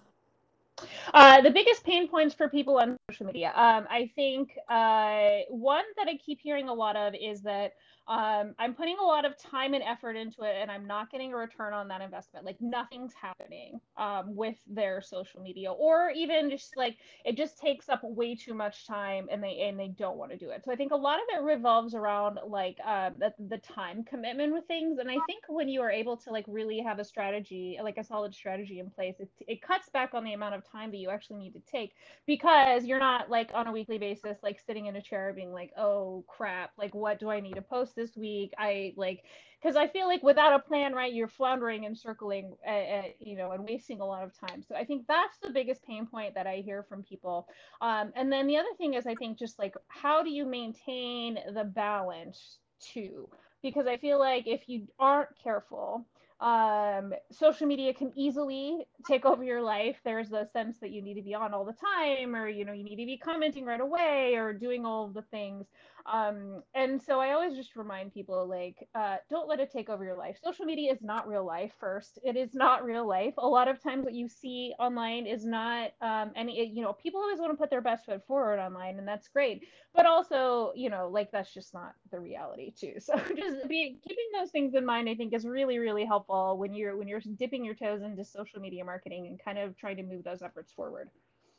Uh, 1.14 1.40
the 1.40 1.50
biggest 1.50 1.84
pain 1.84 2.08
points 2.08 2.34
for 2.34 2.48
people 2.48 2.78
on 2.78 2.96
social 3.10 3.26
media. 3.26 3.52
Um, 3.54 3.86
I 3.90 4.10
think 4.14 4.50
uh, 4.68 5.40
one 5.48 5.84
that 5.96 6.08
I 6.08 6.16
keep 6.16 6.40
hearing 6.40 6.68
a 6.68 6.74
lot 6.74 6.96
of 6.96 7.14
is 7.14 7.42
that 7.42 7.72
um, 8.08 8.54
I'm 8.58 8.74
putting 8.74 8.96
a 8.98 9.04
lot 9.04 9.26
of 9.26 9.36
time 9.36 9.74
and 9.74 9.84
effort 9.84 10.16
into 10.16 10.42
it 10.42 10.56
and 10.58 10.70
I'm 10.70 10.86
not 10.86 11.10
getting 11.10 11.34
a 11.34 11.36
return 11.36 11.74
on 11.74 11.88
that 11.88 12.00
investment. 12.00 12.46
Like 12.46 12.56
nothing's 12.58 13.12
happening 13.12 13.80
um, 13.98 14.34
with 14.34 14.56
their 14.66 15.02
social 15.02 15.42
media 15.42 15.70
or 15.70 16.10
even 16.16 16.48
just 16.48 16.74
like 16.74 16.96
it 17.26 17.36
just 17.36 17.58
takes 17.58 17.90
up 17.90 18.00
way 18.02 18.34
too 18.34 18.54
much 18.54 18.86
time 18.86 19.28
and 19.30 19.44
they 19.44 19.60
and 19.68 19.78
they 19.78 19.88
don't 19.88 20.16
want 20.16 20.30
to 20.30 20.38
do 20.38 20.48
it. 20.48 20.62
So 20.64 20.72
I 20.72 20.76
think 20.76 20.92
a 20.92 20.96
lot 20.96 21.18
of 21.18 21.38
it 21.38 21.44
revolves 21.44 21.94
around 21.94 22.38
like 22.46 22.78
uh, 22.84 23.10
the, 23.18 23.34
the 23.50 23.58
time 23.58 24.04
commitment 24.04 24.54
with 24.54 24.66
things. 24.66 24.98
And 24.98 25.10
I 25.10 25.18
think 25.26 25.44
when 25.48 25.68
you 25.68 25.82
are 25.82 25.90
able 25.90 26.16
to 26.16 26.30
like 26.30 26.46
really 26.48 26.80
have 26.80 26.98
a 27.00 27.04
strategy, 27.04 27.78
like 27.82 27.98
a 27.98 28.04
solid 28.04 28.34
strategy 28.34 28.80
in 28.80 28.88
place, 28.88 29.16
it, 29.18 29.28
it 29.46 29.60
cuts 29.60 29.90
back 29.90 30.14
on 30.14 30.24
the 30.24 30.32
amount 30.32 30.54
of 30.54 30.64
time 30.70 30.90
that 30.90 30.98
you 30.98 31.10
actually 31.10 31.38
need 31.38 31.52
to 31.52 31.60
take 31.70 31.94
because 32.26 32.84
you're 32.84 32.98
not 32.98 33.30
like 33.30 33.50
on 33.54 33.66
a 33.66 33.72
weekly 33.72 33.98
basis, 33.98 34.38
like 34.42 34.60
sitting 34.64 34.86
in 34.86 34.96
a 34.96 35.02
chair 35.02 35.32
being 35.34 35.52
like, 35.52 35.72
oh 35.78 36.24
crap, 36.28 36.70
like 36.78 36.94
what 36.94 37.18
do 37.18 37.30
I 37.30 37.40
need 37.40 37.54
to 37.54 37.62
post 37.62 37.96
this 37.96 38.16
week. 38.16 38.52
I 38.58 38.94
like 38.96 39.24
because 39.60 39.76
I 39.76 39.88
feel 39.88 40.06
like 40.06 40.22
without 40.22 40.54
a 40.54 40.58
plan, 40.58 40.92
right, 40.94 41.12
you're 41.12 41.28
floundering 41.28 41.84
and 41.84 41.98
circling, 41.98 42.54
uh, 42.66 42.70
uh, 42.70 43.02
you 43.18 43.36
know, 43.36 43.50
and 43.52 43.64
wasting 43.64 44.00
a 44.00 44.06
lot 44.06 44.22
of 44.22 44.32
time. 44.38 44.62
So 44.62 44.74
I 44.76 44.84
think 44.84 45.06
that's 45.08 45.38
the 45.42 45.50
biggest 45.50 45.82
pain 45.84 46.06
point 46.06 46.34
that 46.34 46.46
I 46.46 46.56
hear 46.56 46.84
from 46.84 47.02
people. 47.02 47.48
Um, 47.80 48.12
and 48.14 48.30
then 48.30 48.46
the 48.46 48.56
other 48.56 48.68
thing 48.78 48.94
is, 48.94 49.06
I 49.06 49.14
think 49.14 49.38
just 49.38 49.58
like 49.58 49.74
how 49.88 50.22
do 50.22 50.30
you 50.30 50.44
maintain 50.44 51.38
the 51.52 51.64
balance 51.64 52.58
too? 52.80 53.28
Because 53.62 53.86
I 53.86 53.96
feel 53.96 54.18
like 54.18 54.46
if 54.46 54.68
you 54.68 54.86
aren't 55.00 55.30
careful, 55.42 56.06
um, 56.40 57.12
social 57.32 57.66
media 57.66 57.92
can 57.92 58.12
easily 58.16 58.86
take 59.06 59.24
over 59.24 59.42
your 59.42 59.62
life. 59.62 59.96
There's 60.04 60.28
the 60.28 60.48
sense 60.52 60.78
that 60.80 60.90
you 60.90 61.02
need 61.02 61.14
to 61.14 61.22
be 61.22 61.34
on 61.34 61.52
all 61.52 61.64
the 61.64 61.72
time, 61.72 62.34
or 62.36 62.48
you 62.48 62.64
know, 62.64 62.72
you 62.72 62.84
need 62.84 62.96
to 62.96 63.06
be 63.06 63.18
commenting 63.18 63.64
right 63.64 63.80
away, 63.80 64.34
or 64.36 64.52
doing 64.52 64.86
all 64.86 65.08
the 65.08 65.22
things. 65.22 65.66
Um, 66.10 66.62
and 66.74 67.00
so 67.00 67.20
I 67.20 67.32
always 67.32 67.54
just 67.54 67.76
remind 67.76 68.14
people 68.14 68.48
like, 68.48 68.88
uh, 68.94 69.16
don't 69.28 69.48
let 69.48 69.60
it 69.60 69.70
take 69.70 69.88
over 69.88 70.04
your 70.04 70.16
life. 70.16 70.38
Social 70.42 70.64
media 70.64 70.92
is 70.92 71.02
not 71.02 71.28
real 71.28 71.44
life. 71.44 71.72
First, 71.78 72.18
it 72.22 72.36
is 72.36 72.54
not 72.54 72.84
real 72.84 73.06
life. 73.06 73.34
A 73.38 73.46
lot 73.46 73.68
of 73.68 73.82
times, 73.82 74.04
what 74.04 74.14
you 74.14 74.28
see 74.28 74.72
online 74.78 75.26
is 75.26 75.44
not 75.44 75.90
um, 76.00 76.32
any. 76.34 76.70
You 76.72 76.82
know, 76.82 76.92
people 76.94 77.20
always 77.20 77.38
want 77.38 77.52
to 77.52 77.56
put 77.56 77.70
their 77.70 77.82
best 77.82 78.06
foot 78.06 78.26
forward 78.26 78.58
online, 78.58 78.98
and 78.98 79.06
that's 79.06 79.28
great. 79.28 79.64
But 79.94 80.06
also, 80.06 80.72
you 80.74 80.88
know, 80.88 81.08
like 81.12 81.30
that's 81.30 81.52
just 81.52 81.74
not 81.74 81.92
the 82.10 82.20
reality 82.20 82.72
too. 82.78 82.94
So 83.08 83.16
just 83.16 83.66
be 83.68 83.98
keeping 84.06 84.26
those 84.38 84.50
things 84.50 84.74
in 84.74 84.84
mind. 84.84 85.08
I 85.08 85.14
think 85.14 85.32
is 85.32 85.46
really 85.46 85.78
really 85.78 86.04
helpful 86.04 86.58
when 86.58 86.74
you're 86.74 86.96
when 86.96 87.08
you're 87.08 87.22
dipping 87.36 87.64
your 87.64 87.74
toes 87.74 88.02
into 88.02 88.24
social 88.24 88.60
media 88.60 88.84
marketing 88.84 89.26
and 89.26 89.42
kind 89.42 89.58
of 89.58 89.76
trying 89.78 89.96
to 89.96 90.02
move 90.02 90.24
those 90.24 90.42
efforts 90.42 90.72
forward. 90.72 91.08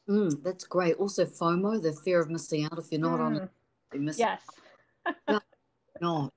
Mm, 0.07 0.43
that's 0.43 0.63
great. 0.63 0.95
Also, 0.95 1.25
FOMO, 1.25 1.81
the 1.81 1.93
fear 1.93 2.19
of 2.19 2.29
missing 2.29 2.65
out 2.65 2.77
if 2.77 2.85
you're 2.91 3.01
not 3.01 3.19
mm. 3.19 3.25
on 3.25 3.49
Yes. 3.93 4.41
no, 6.01 6.29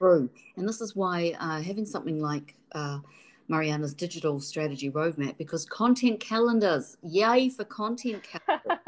true. 0.00 0.30
And 0.56 0.68
this 0.68 0.80
is 0.80 0.96
why 0.96 1.34
uh, 1.38 1.60
having 1.60 1.86
something 1.86 2.20
like 2.20 2.56
uh, 2.72 2.98
Mariana's 3.48 3.94
digital 3.94 4.40
strategy 4.40 4.90
roadmap 4.90 5.36
because 5.38 5.64
content 5.66 6.20
calendars, 6.20 6.96
yay 7.02 7.48
for 7.48 7.64
content 7.64 8.22
calendars. 8.46 8.78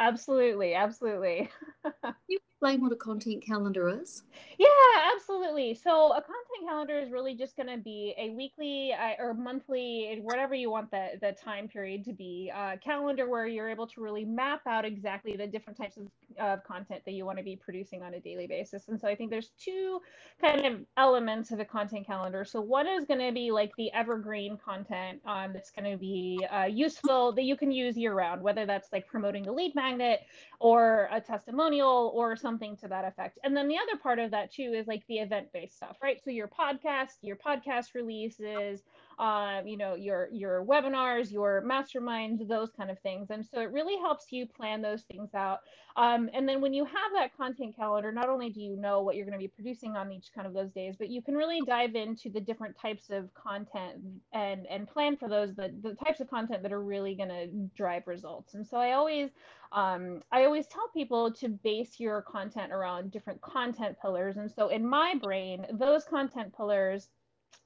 absolutely, 0.00 0.74
absolutely. 0.74 1.50
You 2.28 2.38
explain 2.50 2.80
what 2.80 2.90
a 2.90 2.96
content 2.96 3.44
calendar 3.44 3.88
is? 4.00 4.24
Yeah, 4.58 4.66
absolutely. 5.14 5.74
So 5.74 6.08
a 6.10 6.20
content 6.20 6.68
calendar 6.68 6.98
is 6.98 7.12
really 7.12 7.36
just 7.36 7.56
going 7.56 7.68
to 7.68 7.76
be 7.76 8.14
a 8.18 8.30
weekly 8.30 8.92
uh, 8.92 9.22
or 9.22 9.32
monthly, 9.32 10.18
whatever 10.22 10.52
you 10.52 10.68
want 10.68 10.90
the, 10.90 11.10
the 11.20 11.32
time 11.32 11.68
period 11.68 12.04
to 12.06 12.12
be, 12.12 12.50
uh, 12.52 12.78
calendar 12.82 13.28
where 13.28 13.46
you're 13.46 13.68
able 13.68 13.86
to 13.86 14.00
really 14.00 14.24
map 14.24 14.62
out 14.66 14.84
exactly 14.84 15.36
the 15.36 15.46
different 15.46 15.78
types 15.78 15.96
of, 15.96 16.08
of 16.38 16.62
content 16.64 17.02
that 17.04 17.12
you 17.12 17.24
want 17.24 17.38
to 17.38 17.44
be 17.44 17.56
producing 17.56 18.02
on 18.02 18.14
a 18.14 18.20
daily 18.20 18.46
basis. 18.46 18.88
And 18.88 19.00
so 19.00 19.08
I 19.08 19.14
think 19.14 19.30
there's 19.30 19.50
two 19.58 20.00
kind 20.40 20.64
of 20.66 20.80
elements 20.96 21.50
of 21.50 21.60
a 21.60 21.64
content 21.64 22.06
calendar. 22.06 22.44
So 22.44 22.60
one 22.60 22.86
is 22.86 23.04
going 23.04 23.20
to 23.20 23.32
be 23.32 23.50
like 23.50 23.72
the 23.76 23.92
evergreen 23.92 24.58
content 24.64 25.20
um, 25.26 25.52
that's 25.52 25.70
going 25.70 25.90
to 25.90 25.98
be 25.98 26.44
uh, 26.52 26.64
useful 26.64 27.32
that 27.32 27.42
you 27.42 27.56
can 27.56 27.70
use 27.70 27.96
year 27.96 28.14
round, 28.14 28.42
whether 28.42 28.66
that's 28.66 28.92
like 28.92 29.06
promoting 29.06 29.44
the 29.44 29.52
lead 29.52 29.74
magnet 29.74 30.20
or 30.60 31.08
a 31.12 31.20
testimonial 31.20 32.12
or 32.14 32.36
something 32.36 32.76
to 32.78 32.88
that 32.88 33.04
effect. 33.04 33.38
And 33.44 33.56
then 33.56 33.68
the 33.68 33.76
other 33.76 33.98
part 34.02 34.18
of 34.18 34.30
that 34.30 34.52
too 34.52 34.72
is 34.76 34.86
like 34.86 35.02
the 35.08 35.18
event 35.18 35.48
based 35.52 35.76
stuff, 35.76 35.96
right? 36.02 36.22
So 36.22 36.30
your 36.30 36.48
podcast, 36.48 37.18
your 37.22 37.36
podcast 37.36 37.94
releases, 37.94 38.82
um, 39.18 39.66
you 39.66 39.76
know, 39.76 39.94
your 39.94 40.28
your 40.30 40.64
webinars, 40.64 41.32
your 41.32 41.62
masterminds, 41.62 42.46
those 42.46 42.70
kind 42.76 42.90
of 42.90 42.98
things. 43.00 43.28
And 43.30 43.44
so 43.44 43.60
it 43.60 43.72
really 43.72 43.96
helps 43.98 44.26
you 44.30 44.46
plan 44.46 44.82
those 44.82 45.02
things 45.02 45.30
out. 45.34 45.60
Um, 45.96 46.28
and 46.34 46.46
then 46.46 46.60
when 46.60 46.74
you 46.74 46.84
have 46.84 47.12
that 47.14 47.34
content 47.34 47.74
calendar, 47.74 48.12
not 48.12 48.28
only 48.28 48.50
do 48.50 48.60
you 48.60 48.76
know 48.76 49.00
what 49.00 49.16
you're 49.16 49.24
going 49.24 49.38
to 49.38 49.42
be 49.42 49.48
producing 49.48 49.96
on 49.96 50.12
each 50.12 50.26
kind 50.34 50.46
of 50.46 50.52
those 50.52 50.70
days, 50.70 50.96
but 50.98 51.08
you 51.08 51.22
can 51.22 51.34
really 51.34 51.60
dive 51.66 51.94
into 51.94 52.28
the 52.28 52.40
different 52.40 52.76
types 52.78 53.08
of 53.08 53.32
content 53.32 54.02
and 54.34 54.66
and 54.66 54.86
plan 54.86 55.16
for 55.16 55.28
those 55.28 55.54
the, 55.54 55.74
the 55.82 55.94
types 56.04 56.20
of 56.20 56.28
content 56.28 56.62
that 56.62 56.72
are 56.72 56.82
really 56.82 57.14
going 57.14 57.30
to 57.30 57.46
drive 57.74 58.06
results. 58.06 58.52
And 58.54 58.66
so 58.66 58.76
I 58.76 58.92
always 58.92 59.30
um, 59.72 60.22
I 60.30 60.44
always 60.44 60.66
tell 60.66 60.88
people 60.88 61.32
to 61.32 61.48
base 61.48 61.98
your 61.98 62.20
content 62.22 62.72
around 62.72 63.10
different 63.10 63.40
content 63.40 63.96
pillars. 64.00 64.36
And 64.36 64.50
so 64.50 64.68
in 64.68 64.86
my 64.86 65.14
brain, 65.20 65.66
those 65.72 66.04
content 66.04 66.54
pillars 66.54 67.08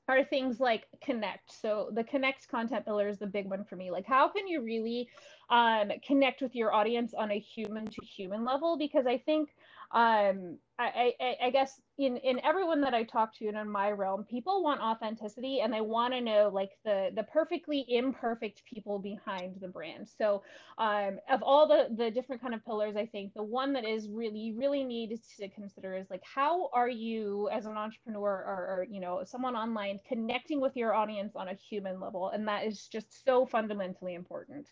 are 0.09 0.25
things 0.25 0.61
like 0.61 0.87
connect. 1.03 1.53
So 1.53 1.91
the 1.93 2.05
connect 2.05 2.49
content 2.49 2.85
pillar 2.85 3.09
is 3.09 3.19
the 3.19 3.27
big 3.27 3.47
one 3.47 3.65
for 3.65 3.77
me. 3.77 3.91
Like 3.91 4.07
how 4.07 4.29
can 4.29 4.47
you 4.49 4.63
really 4.63 5.09
um, 5.51 5.91
connect 6.07 6.43
with 6.43 6.55
your 6.55 6.73
audience 6.73 7.15
on 7.15 7.31
a 7.31 7.39
human 7.39 7.87
to 7.87 8.05
human 8.05 8.45
level? 8.45 8.77
Because 8.77 9.07
I 9.07 9.19
think 9.19 9.51
um, 9.93 10.59
I, 10.81 11.13
I, 11.21 11.37
I, 11.47 11.51
guess 11.51 11.81
in, 11.99 12.17
in 12.19 12.41
everyone 12.45 12.81
that 12.81 12.95
I 12.95 13.03
talk 13.03 13.37
to 13.37 13.49
and 13.49 13.57
in 13.57 13.69
my 13.69 13.91
realm, 13.91 14.25
people 14.25 14.63
want 14.63 14.81
authenticity 14.81 15.61
and 15.61 15.73
they 15.73 15.81
want 15.81 16.15
to 16.15 16.21
know 16.21 16.51
like 16.53 16.71
the, 16.85 17.11
the 17.15 17.25
perfectly 17.25 17.85
imperfect 17.89 18.63
people 18.65 18.99
behind 18.99 19.57
the 19.61 19.69
brand. 19.69 20.09
So 20.19 20.43
um, 20.79 21.19
of 21.31 21.43
all 21.43 21.69
the, 21.69 21.95
the 21.95 22.11
different 22.11 22.41
kind 22.41 22.55
of 22.55 22.65
pillars, 22.65 22.97
I 22.97 23.07
think 23.07 23.35
the 23.35 23.43
one 23.43 23.75
that 23.75 23.85
is 23.85 24.09
really, 24.09 24.55
really 24.57 24.83
need 24.83 25.21
to 25.39 25.49
consider 25.49 25.97
is 25.97 26.09
like, 26.09 26.23
how 26.25 26.71
are 26.73 26.89
you 26.89 27.51
as 27.53 27.67
an 27.67 27.77
entrepreneur 27.77 28.31
or, 28.31 28.79
or, 28.79 28.87
you 28.91 29.01
know, 29.01 29.23
someone 29.25 29.57
online 29.57 29.99
connecting 30.09 30.61
with 30.61 30.77
your 30.77 30.95
audience 30.95 31.35
on 31.37 31.49
a 31.49 31.55
human 31.55 32.01
level? 32.01 32.31
And 32.31 32.49
that 32.49 32.65
is 32.65 32.89
just 32.91 33.25
so 33.25 33.45
fundamentally 33.45 34.15
important. 34.15 34.67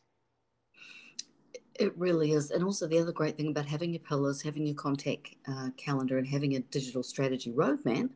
It 1.78 1.97
really 1.97 2.32
is. 2.32 2.50
And 2.50 2.64
also, 2.64 2.87
the 2.87 2.99
other 2.99 3.12
great 3.12 3.37
thing 3.37 3.49
about 3.49 3.66
having 3.66 3.92
your 3.92 4.00
pillars, 4.00 4.42
having 4.42 4.66
your 4.66 4.75
contact 4.75 5.37
uh, 5.47 5.70
calendar, 5.76 6.18
and 6.18 6.26
having 6.26 6.56
a 6.56 6.61
digital 6.61 7.02
strategy 7.02 7.52
roadmap 7.52 8.11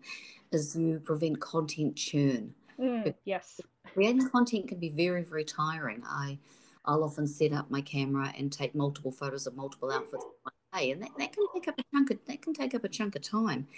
is 0.50 0.76
you 0.76 0.99
prevent 0.99 1.40
content 1.40 1.97
churn. 1.97 2.54
Mm, 2.78 3.14
yes. 3.25 3.61
Creating 3.92 4.28
content 4.31 4.69
can 4.69 4.78
be 4.78 4.88
very, 4.88 5.23
very 5.23 5.45
tiring. 5.45 6.02
I, 6.04 6.38
I'll 6.85 7.04
often 7.04 7.26
set 7.26 7.52
up 7.52 7.71
my 7.71 7.81
camera 7.81 8.33
and 8.37 8.52
take 8.52 8.75
multiple 8.75 9.12
photos 9.12 9.47
of 9.47 9.54
multiple 9.54 9.92
outfits 9.92 10.25
one 10.42 10.52
day, 10.75 10.90
and 10.90 11.02
that, 11.02 11.11
that 11.19 11.33
can 11.33 11.47
take 11.54 11.69
up 11.69 11.78
a 11.78 11.85
chunk 11.95 12.11
of 12.11 12.19
that 12.26 12.42
can 12.42 12.54
take 12.54 12.75
up 12.75 12.85
a 12.85 12.88
chunk 12.88 13.14
of 13.14 13.23
time. 13.23 13.69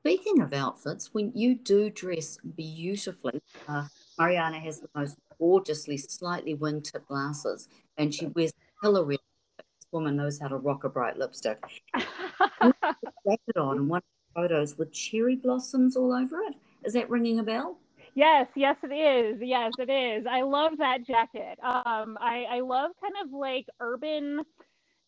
Speaking 0.00 0.40
of 0.40 0.52
outfits, 0.52 1.12
when 1.12 1.30
you 1.34 1.54
do 1.54 1.90
dress 1.90 2.38
beautifully, 2.56 3.40
uh, 3.68 3.86
Mariana 4.18 4.58
has 4.58 4.80
the 4.80 4.88
most 4.94 5.18
gorgeously 5.38 5.98
slightly 5.98 6.56
wingtip 6.56 7.06
glasses, 7.06 7.68
and 7.98 8.12
she 8.14 8.26
wears 8.26 8.52
Hillary, 8.82 9.18
this 9.58 9.86
woman 9.92 10.16
knows 10.16 10.38
how 10.38 10.48
to 10.48 10.56
rock 10.56 10.84
a 10.84 10.88
bright 10.88 11.18
lipstick. 11.18 11.62
jacket 11.94 13.56
on 13.56 13.76
and 13.76 13.88
one 13.88 14.02
photos 14.34 14.78
with 14.78 14.92
cherry 14.92 15.36
blossoms 15.36 15.96
all 15.96 16.12
over 16.12 16.40
it. 16.42 16.54
Is 16.84 16.94
that 16.94 17.10
ringing 17.10 17.38
a 17.38 17.42
bell? 17.42 17.78
Yes, 18.14 18.48
yes, 18.56 18.76
it 18.82 18.92
is. 18.92 19.40
Yes, 19.40 19.72
it 19.78 19.90
is. 19.90 20.26
I 20.28 20.42
love 20.42 20.72
that 20.78 21.06
jacket. 21.06 21.58
Um, 21.62 22.18
I, 22.20 22.46
I 22.50 22.60
love 22.60 22.90
kind 23.00 23.14
of 23.24 23.32
like 23.32 23.66
urban, 23.80 24.40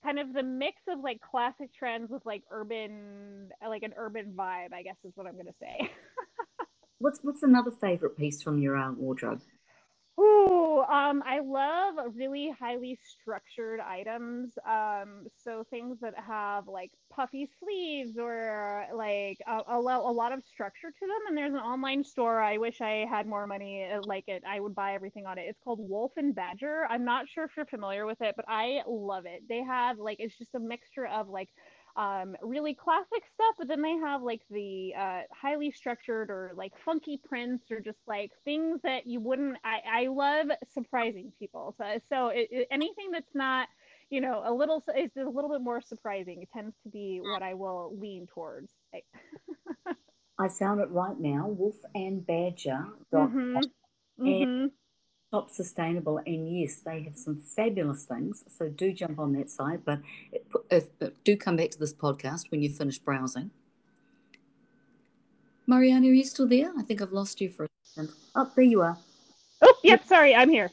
kind 0.05 0.19
of 0.19 0.33
the 0.33 0.43
mix 0.43 0.77
of 0.89 1.01
like 1.01 1.21
classic 1.21 1.71
trends 1.77 2.11
with 2.11 2.25
like 2.25 2.43
urban, 2.51 3.49
like 3.67 3.83
an 3.83 3.95
urban 3.97 4.35
vibe. 4.37 4.73
I 4.73 4.83
guess 4.83 4.97
is 5.05 5.13
what 5.15 5.27
I'm 5.27 5.37
gonna 5.37 5.51
say. 5.61 5.91
what's 6.99 7.21
what's 7.23 7.43
another 7.43 7.71
favorite 7.71 8.17
piece 8.17 8.43
from 8.43 8.61
your 8.61 8.77
uh, 8.77 8.93
wardrobe? 8.93 9.41
Ooh, 10.21 10.81
um, 10.83 11.23
I 11.25 11.41
love 11.41 11.95
really 12.15 12.53
highly 12.61 12.99
structured 13.03 13.81
items. 13.81 14.53
Um, 14.69 15.27
so 15.43 15.65
things 15.71 15.99
that 16.03 16.15
have 16.19 16.69
like 16.69 16.91
puffy 17.11 17.49
sleeves 17.59 18.19
or 18.19 18.85
like 18.95 19.39
a, 19.47 19.61
a, 19.73 19.79
a, 19.79 20.13
lot 20.13 20.33
of 20.33 20.45
structure 20.45 20.89
to 20.91 21.07
them. 21.07 21.27
And 21.29 21.37
there's 21.37 21.55
an 21.55 21.61
online 21.61 22.05
store. 22.05 22.41
I 22.43 22.59
wish 22.59 22.83
I 22.83 23.07
had 23.09 23.27
more 23.27 23.47
money 23.47 23.89
uh, 23.91 24.03
like 24.05 24.25
it. 24.29 24.43
I 24.47 24.61
would 24.61 24.75
buy 24.75 24.95
everything 24.95 25.25
on 25.27 25.39
it. 25.39 25.47
It's 25.49 25.59
called 25.65 25.79
Wolf 25.81 26.13
and 26.19 26.35
Badger. 26.35 26.87
I'm 26.91 27.07
not 27.07 27.27
sure 27.29 27.45
if 27.45 27.53
you're 27.57 27.65
familiar 27.67 28.05
with 28.05 28.21
it, 28.21 28.35
but 28.37 28.45
I 28.49 28.83
love 28.87 29.25
it. 29.25 29.43
They 29.49 29.63
have 29.63 29.99
like 29.99 30.19
it's 30.21 30.37
just 30.37 30.55
a 30.55 30.61
mixture 30.61 31.07
of 31.07 31.29
like 31.31 31.49
um, 31.97 32.37
really 32.43 32.75
classic 32.75 33.23
stuff, 33.35 33.55
but 33.59 33.69
then 33.69 33.83
they 33.83 33.97
have 33.97 34.23
like 34.23 34.41
the 34.51 34.93
uh, 34.99 35.21
highly 35.31 35.71
structured 35.71 36.31
or 36.31 36.53
like 36.57 36.73
funky 36.85 37.21
prints 37.23 37.71
or 37.71 37.81
just 37.81 37.99
like 38.07 38.31
things 38.45 38.81
that 38.83 39.07
you 39.07 39.21
wouldn't. 39.21 39.59
I, 39.65 40.05
I 40.05 40.07
love 40.09 40.47
surprising 40.73 41.33
people. 41.39 41.75
So, 41.79 41.85
so 42.09 42.29
it, 42.29 42.49
it, 42.51 42.69
anything 42.71 43.11
that's 43.13 43.35
not, 43.35 43.69
you 44.11 44.21
know, 44.21 44.43
a 44.45 44.53
little 44.53 44.83
is 44.97 45.11
a 45.17 45.29
little 45.29 45.51
bit 45.51 45.61
more 45.61 45.81
surprising. 45.81 46.43
It 46.43 46.49
tends 46.53 46.75
to 46.85 46.89
be 46.89 47.21
what 47.23 47.43
I 47.43 47.55
will 47.55 47.95
lean 47.99 48.27
towards. 48.33 48.73
I 50.39 50.49
found 50.49 50.81
it 50.81 50.91
right 50.91 51.19
now. 51.19 51.49
Wolf 51.49 51.77
and 51.95 52.27
Badger. 52.27 52.87
Mm-hmm. 53.13 53.59
Mm-hmm 54.21 54.67
shop 55.33 55.51
sustainable 55.51 56.21
and 56.27 56.61
yes 56.61 56.81
they 56.85 57.03
have 57.03 57.17
some 57.17 57.41
fabulous 57.41 58.05
things 58.05 58.45
so 58.49 58.69
do 58.69 58.93
jump 58.93 59.19
on 59.19 59.33
that 59.33 59.51
site 59.51 59.83
but 59.85 59.99
if, 60.31 60.43
if, 61.01 61.25
do 61.25 61.37
come 61.37 61.57
back 61.57 61.71
to 61.71 61.79
this 61.79 61.95
podcast 61.95 62.51
when 62.51 62.63
you 62.63 62.69
finish 62.69 62.99
browsing. 62.99 63.51
Mariana 65.67 66.09
are 66.09 66.13
you 66.13 66.25
still 66.25 66.47
there? 66.47 66.71
I 66.79 66.83
think 66.83 67.01
i've 67.01 67.13
lost 67.13 67.41
you 67.41 67.49
for 67.49 67.65
a 67.65 67.69
second. 67.83 68.13
Oh 68.35 68.51
there 68.55 68.65
you 68.65 68.83
are. 68.83 68.99
Oh 69.63 69.75
yep 69.83 70.05
sorry 70.07 70.35
i'm 70.35 70.51
here. 70.51 70.71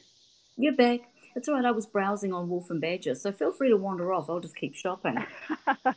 You're 0.56 0.76
back. 0.76 1.00
It's 1.36 1.48
all 1.48 1.54
right 1.54 1.64
i 1.64 1.70
was 1.70 1.86
browsing 1.86 2.34
on 2.34 2.48
wolf 2.48 2.68
and 2.70 2.80
badger 2.80 3.14
so 3.14 3.32
feel 3.32 3.52
free 3.52 3.70
to 3.70 3.76
wander 3.76 4.12
off. 4.12 4.28
I'll 4.28 4.40
just 4.40 4.56
keep 4.56 4.74
shopping. 4.74 5.24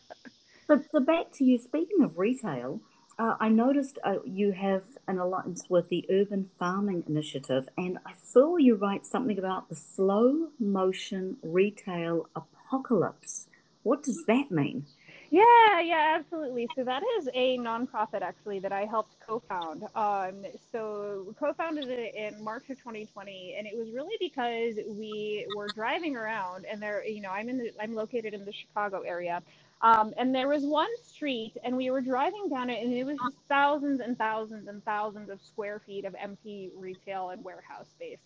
So, 0.65 0.81
so 0.93 1.01
back 1.01 1.25
to 1.33 1.43
you. 1.43 1.57
Speaking 1.57 2.03
of 2.03 2.17
retail 2.17 2.79
uh, 3.19 3.35
I 3.39 3.49
noticed 3.49 3.99
uh, 4.03 4.15
you 4.25 4.51
have 4.51 4.83
an 5.07 5.19
alliance 5.19 5.65
with 5.69 5.89
the 5.89 6.05
Urban 6.09 6.49
Farming 6.57 7.03
Initiative, 7.07 7.69
and 7.77 7.99
I 8.05 8.13
saw 8.23 8.57
you 8.57 8.75
write 8.75 9.05
something 9.05 9.37
about 9.37 9.69
the 9.69 9.75
slow 9.75 10.49
motion 10.59 11.37
retail 11.43 12.27
apocalypse. 12.35 13.47
What 13.83 14.03
does 14.03 14.23
that 14.27 14.49
mean? 14.49 14.85
Yeah, 15.29 15.79
yeah, 15.81 16.15
absolutely. 16.19 16.67
So 16.75 16.83
that 16.83 17.01
is 17.17 17.27
a 17.33 17.57
nonprofit 17.57 18.21
actually 18.21 18.59
that 18.59 18.71
I 18.71 18.85
helped 18.85 19.15
co-found. 19.19 19.83
Um, 19.95 20.45
so 20.71 21.33
co-founded 21.39 21.87
it 21.87 22.13
in 22.13 22.43
March 22.43 22.69
of 22.69 22.77
2020, 22.77 23.55
and 23.57 23.65
it 23.65 23.75
was 23.75 23.89
really 23.91 24.15
because 24.19 24.75
we 24.87 25.47
were 25.55 25.67
driving 25.73 26.15
around, 26.15 26.65
and 26.71 26.79
there, 26.79 27.03
you 27.03 27.19
know, 27.19 27.31
I'm 27.31 27.49
in, 27.49 27.57
the, 27.57 27.71
I'm 27.81 27.95
located 27.95 28.35
in 28.35 28.45
the 28.45 28.53
Chicago 28.53 29.01
area, 29.01 29.41
um, 29.83 30.13
and 30.17 30.33
there 30.33 30.47
was 30.47 30.63
one 30.63 30.89
street, 31.03 31.53
and 31.63 31.75
we 31.75 31.91
were 31.91 32.01
driving 32.01 32.49
down 32.49 32.69
it, 32.69 32.83
and 32.83 32.93
it 32.93 33.03
was 33.03 33.17
just 33.17 33.37
thousands 33.49 33.99
and 33.99 34.17
thousands 34.17 34.67
and 34.67 34.83
thousands 34.85 35.29
of 35.29 35.41
square 35.41 35.79
feet 35.85 36.05
of 36.05 36.15
empty 36.17 36.71
retail 36.75 37.29
and 37.29 37.43
warehouse 37.43 37.89
space. 37.89 38.19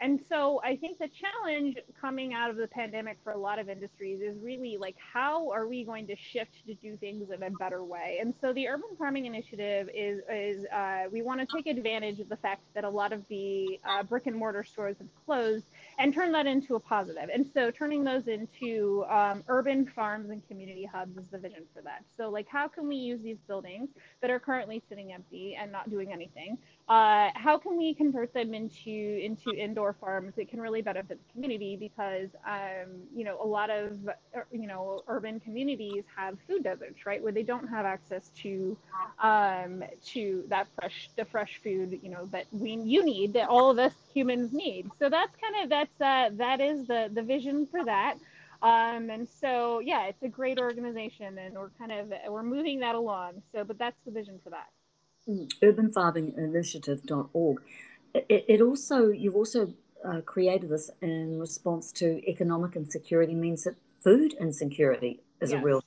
And 0.00 0.18
so 0.28 0.60
I 0.64 0.74
think 0.74 0.98
the 0.98 1.08
challenge 1.08 1.76
coming 2.00 2.34
out 2.34 2.50
of 2.50 2.56
the 2.56 2.66
pandemic 2.66 3.18
for 3.22 3.32
a 3.32 3.38
lot 3.38 3.60
of 3.60 3.68
industries 3.68 4.20
is 4.20 4.36
really 4.42 4.76
like, 4.76 4.96
how 4.98 5.52
are 5.52 5.68
we 5.68 5.84
going 5.84 6.08
to 6.08 6.16
shift 6.16 6.66
to 6.66 6.74
do 6.74 6.96
things 6.96 7.30
in 7.30 7.40
a 7.40 7.50
better 7.50 7.84
way? 7.84 8.18
And 8.20 8.34
so 8.40 8.52
the 8.52 8.66
Urban 8.66 8.96
Farming 8.98 9.26
Initiative 9.26 9.88
is, 9.94 10.20
is 10.28 10.66
uh, 10.74 11.04
we 11.12 11.22
want 11.22 11.38
to 11.40 11.56
take 11.56 11.68
advantage 11.68 12.18
of 12.18 12.28
the 12.28 12.36
fact 12.36 12.62
that 12.74 12.82
a 12.82 12.90
lot 12.90 13.12
of 13.12 13.22
the 13.28 13.78
uh, 13.88 14.02
brick 14.02 14.26
and 14.26 14.34
mortar 14.34 14.64
stores 14.64 14.96
have 14.98 15.06
closed 15.24 15.66
and 15.98 16.14
turn 16.14 16.32
that 16.32 16.46
into 16.46 16.74
a 16.74 16.80
positive. 16.80 17.28
And 17.32 17.46
so 17.52 17.70
turning 17.70 18.04
those 18.04 18.28
into 18.28 19.04
um, 19.08 19.42
urban 19.48 19.86
farms 19.86 20.30
and 20.30 20.46
community 20.48 20.88
hubs 20.90 21.16
is 21.16 21.26
the 21.28 21.38
vision 21.38 21.64
for 21.74 21.82
that. 21.82 22.04
So 22.16 22.30
like, 22.30 22.46
how 22.48 22.68
can 22.68 22.88
we 22.88 22.96
use 22.96 23.22
these 23.22 23.38
buildings 23.46 23.90
that 24.20 24.30
are 24.30 24.40
currently 24.40 24.82
sitting 24.88 25.12
empty 25.12 25.56
and 25.60 25.70
not 25.70 25.90
doing 25.90 26.12
anything 26.12 26.58
uh, 26.88 27.30
how 27.34 27.56
can 27.58 27.78
we 27.78 27.94
convert 27.94 28.34
them 28.34 28.54
into 28.54 28.90
into 28.90 29.50
indoor 29.54 29.94
farms 29.94 30.34
that 30.36 30.48
can 30.48 30.60
really 30.60 30.82
benefit 30.82 31.18
the 31.26 31.32
community? 31.32 31.76
Because 31.76 32.28
um, 32.46 32.90
you 33.14 33.24
know 33.24 33.38
a 33.40 33.46
lot 33.46 33.70
of 33.70 33.96
uh, 34.08 34.40
you 34.50 34.66
know 34.66 35.02
urban 35.06 35.38
communities 35.40 36.04
have 36.16 36.36
food 36.48 36.64
deserts 36.64 37.06
right? 37.06 37.22
Where 37.22 37.32
they 37.32 37.44
don't 37.44 37.68
have 37.68 37.86
access 37.86 38.30
to 38.42 38.76
um, 39.22 39.84
to 40.06 40.44
that 40.48 40.66
fresh 40.74 41.08
the 41.16 41.24
fresh 41.24 41.60
food 41.62 42.00
you 42.02 42.10
know 42.10 42.26
that 42.32 42.46
we 42.50 42.72
you 42.76 43.04
need 43.04 43.32
that 43.34 43.48
all 43.48 43.70
of 43.70 43.78
us 43.78 43.94
humans 44.12 44.52
need. 44.52 44.90
So 44.98 45.08
that's 45.08 45.34
kind 45.36 45.62
of 45.62 45.70
that's 45.70 46.00
uh, 46.00 46.30
that 46.36 46.60
is 46.60 46.86
the 46.88 47.10
the 47.12 47.22
vision 47.22 47.66
for 47.70 47.84
that. 47.84 48.16
Um, 48.60 49.10
and 49.10 49.28
so 49.40 49.80
yeah 49.80 50.06
it's 50.06 50.22
a 50.22 50.28
great 50.28 50.58
organization 50.58 51.38
and 51.38 51.54
we're 51.54 51.70
kind 51.78 51.92
of 51.92 52.12
we're 52.28 52.42
moving 52.42 52.80
that 52.80 52.96
along. 52.96 53.42
So 53.52 53.62
but 53.64 53.78
that's 53.78 53.96
the 54.04 54.10
vision 54.10 54.40
for 54.42 54.50
that 54.50 54.68
urbanfarminginitiative.org. 55.28 57.62
It, 58.14 58.44
it 58.48 58.60
also, 58.60 59.08
you've 59.08 59.36
also 59.36 59.72
uh, 60.04 60.20
created 60.22 60.70
this 60.70 60.90
in 61.00 61.38
response 61.38 61.92
to 61.92 62.20
economic 62.28 62.74
insecurity, 62.76 63.34
means 63.34 63.64
that 63.64 63.76
food 64.00 64.34
insecurity 64.40 65.20
is 65.40 65.52
yes. 65.52 65.60
a 65.60 65.64
real. 65.64 65.84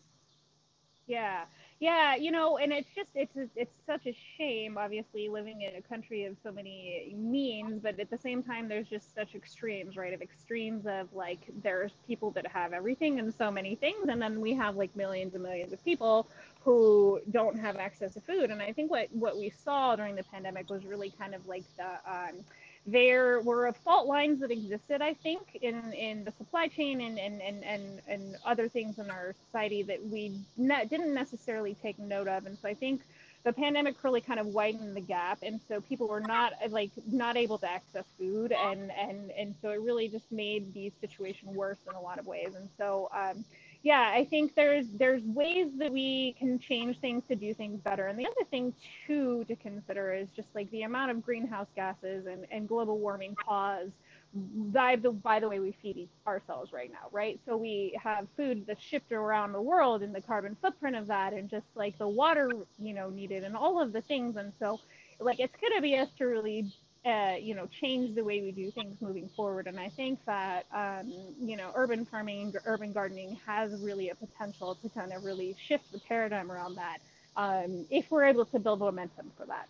Yeah, 1.07 1.43
yeah, 1.79 2.15
you 2.15 2.31
know, 2.31 2.57
and 2.57 2.71
it's 2.71 2.87
just 2.95 3.09
it's 3.15 3.35
it's 3.55 3.75
such 3.85 4.07
a 4.07 4.15
shame, 4.37 4.77
obviously, 4.77 5.27
living 5.27 5.61
in 5.61 5.75
a 5.75 5.81
country 5.81 6.23
of 6.23 6.37
so 6.41 6.51
many 6.51 7.13
means, 7.17 7.81
but 7.83 7.99
at 7.99 8.09
the 8.09 8.17
same 8.17 8.41
time, 8.41 8.69
there's 8.69 8.87
just 8.87 9.13
such 9.13 9.35
extremes, 9.35 9.97
right? 9.97 10.13
Of 10.13 10.21
extremes 10.21 10.85
of 10.87 11.13
like 11.13 11.39
there's 11.61 11.91
people 12.07 12.31
that 12.31 12.47
have 12.47 12.71
everything 12.71 13.19
and 13.19 13.33
so 13.33 13.51
many 13.51 13.75
things, 13.75 14.07
and 14.07 14.21
then 14.21 14.39
we 14.39 14.53
have 14.53 14.77
like 14.77 14.95
millions 14.95 15.33
and 15.33 15.43
millions 15.43 15.73
of 15.73 15.83
people 15.83 16.27
who 16.65 17.21
don't 17.31 17.57
have 17.59 17.77
access 17.77 18.15
to 18.15 18.21
food. 18.21 18.49
And 18.49 18.61
I 18.61 18.73
think 18.73 18.89
what 18.91 19.07
what 19.13 19.37
we 19.37 19.51
saw 19.51 19.95
during 19.95 20.15
the 20.15 20.23
pandemic 20.23 20.69
was 20.69 20.83
really 20.83 21.11
kind 21.11 21.33
of 21.35 21.47
like 21.47 21.63
the 21.77 21.91
um, 22.11 22.43
there 22.87 23.39
were 23.41 23.71
fault 23.83 24.07
lines 24.07 24.41
that 24.41 24.51
existed, 24.51 25.01
I 25.01 25.13
think, 25.13 25.57
in, 25.61 25.91
in 25.93 26.23
the 26.23 26.31
supply 26.31 26.67
chain 26.67 27.01
and, 27.01 27.17
and, 27.17 27.41
and, 27.41 27.63
and, 27.63 28.01
and 28.07 28.35
other 28.45 28.67
things 28.67 28.99
in 28.99 29.09
our 29.09 29.33
society 29.45 29.81
that 29.83 30.05
we 30.05 30.33
ne- 30.55 30.85
didn't 30.85 31.13
necessarily 31.13 31.75
take 31.81 31.97
note 31.97 32.27
of. 32.27 32.45
And 32.45 32.55
so 32.59 32.67
I 32.67 32.75
think 32.75 33.01
the 33.43 33.53
pandemic 33.53 34.03
really 34.03 34.21
kind 34.21 34.39
of 34.39 34.47
widened 34.47 34.95
the 34.95 35.01
gap. 35.01 35.39
And 35.41 35.59
so 35.67 35.81
people 35.81 36.07
were 36.07 36.19
not 36.19 36.53
like 36.69 36.91
not 37.09 37.37
able 37.37 37.57
to 37.59 37.71
access 37.71 38.05
food. 38.19 38.51
And, 38.51 38.91
and, 38.91 39.31
and 39.31 39.55
so 39.63 39.69
it 39.71 39.81
really 39.81 40.07
just 40.07 40.31
made 40.31 40.71
the 40.75 40.91
situation 41.01 41.55
worse 41.55 41.79
in 41.89 41.95
a 41.95 42.01
lot 42.01 42.19
of 42.19 42.27
ways. 42.27 42.53
And 42.55 42.69
so, 42.77 43.09
um, 43.11 43.43
yeah, 43.85 44.11
I 44.15 44.25
think 44.25 44.55
there's 44.55 44.87
there's 44.97 45.21
ways 45.23 45.67
that 45.77 45.91
we 45.91 46.35
can 46.39 46.57
change 46.57 46.99
things 47.01 47.23
to 47.27 47.35
do 47.35 47.53
things 47.53 47.79
better. 47.81 48.07
And 48.07 48.17
the 48.17 48.25
other 48.25 48.49
thing 48.49 48.73
too 49.05 49.45
to 49.47 49.55
consider 49.55 50.11
is 50.11 50.27
just 50.35 50.49
like 50.55 50.71
the 50.71 50.81
amount 50.83 51.11
of 51.11 51.21
greenhouse 51.21 51.67
gases 51.75 52.25
and, 52.25 52.47
and 52.51 52.67
global 52.67 52.97
warming 52.99 53.35
caused 53.35 53.93
by 54.33 54.95
the 54.95 55.11
by 55.11 55.39
the 55.39 55.47
way 55.47 55.59
we 55.59 55.71
feed 55.83 56.09
ourselves 56.25 56.73
right 56.73 56.91
now, 56.91 57.09
right? 57.11 57.39
So 57.45 57.57
we 57.57 57.95
have 58.03 58.27
food 58.35 58.65
that's 58.67 58.81
shipped 58.83 59.11
around 59.11 59.51
the 59.53 59.61
world 59.61 60.01
and 60.01 60.15
the 60.15 60.21
carbon 60.21 60.57
footprint 60.59 60.95
of 60.95 61.05
that 61.07 61.33
and 61.33 61.47
just 61.47 61.67
like 61.75 61.99
the 61.99 62.07
water, 62.09 62.49
you 62.79 62.93
know, 62.95 63.11
needed 63.11 63.43
and 63.43 63.55
all 63.55 63.79
of 63.79 63.93
the 63.93 64.01
things. 64.01 64.35
And 64.35 64.51
so 64.59 64.81
like 65.19 65.39
it's 65.39 65.55
gonna 65.61 65.81
be 65.81 65.95
us 65.95 66.09
to 66.17 66.25
really 66.25 66.73
uh, 67.05 67.35
you 67.39 67.53
know, 67.53 67.67
change 67.81 68.15
the 68.15 68.23
way 68.23 68.41
we 68.41 68.51
do 68.51 68.71
things 68.71 68.99
moving 68.99 69.29
forward. 69.35 69.67
And 69.67 69.79
I 69.79 69.89
think 69.89 70.19
that, 70.25 70.65
um, 70.73 71.13
you 71.39 71.55
know, 71.55 71.71
urban 71.75 72.03
farming, 72.05 72.55
urban 72.65 72.93
gardening 72.93 73.37
has 73.45 73.79
really 73.79 74.09
a 74.09 74.15
potential 74.15 74.75
to 74.75 74.89
kind 74.89 75.13
of 75.13 75.23
really 75.23 75.55
shift 75.67 75.91
the 75.91 75.99
paradigm 75.99 76.51
around 76.51 76.75
that 76.75 76.97
um, 77.37 77.85
if 77.91 78.09
we're 78.09 78.25
able 78.25 78.45
to 78.45 78.59
build 78.59 78.79
momentum 78.79 79.31
for 79.37 79.45
that. 79.45 79.67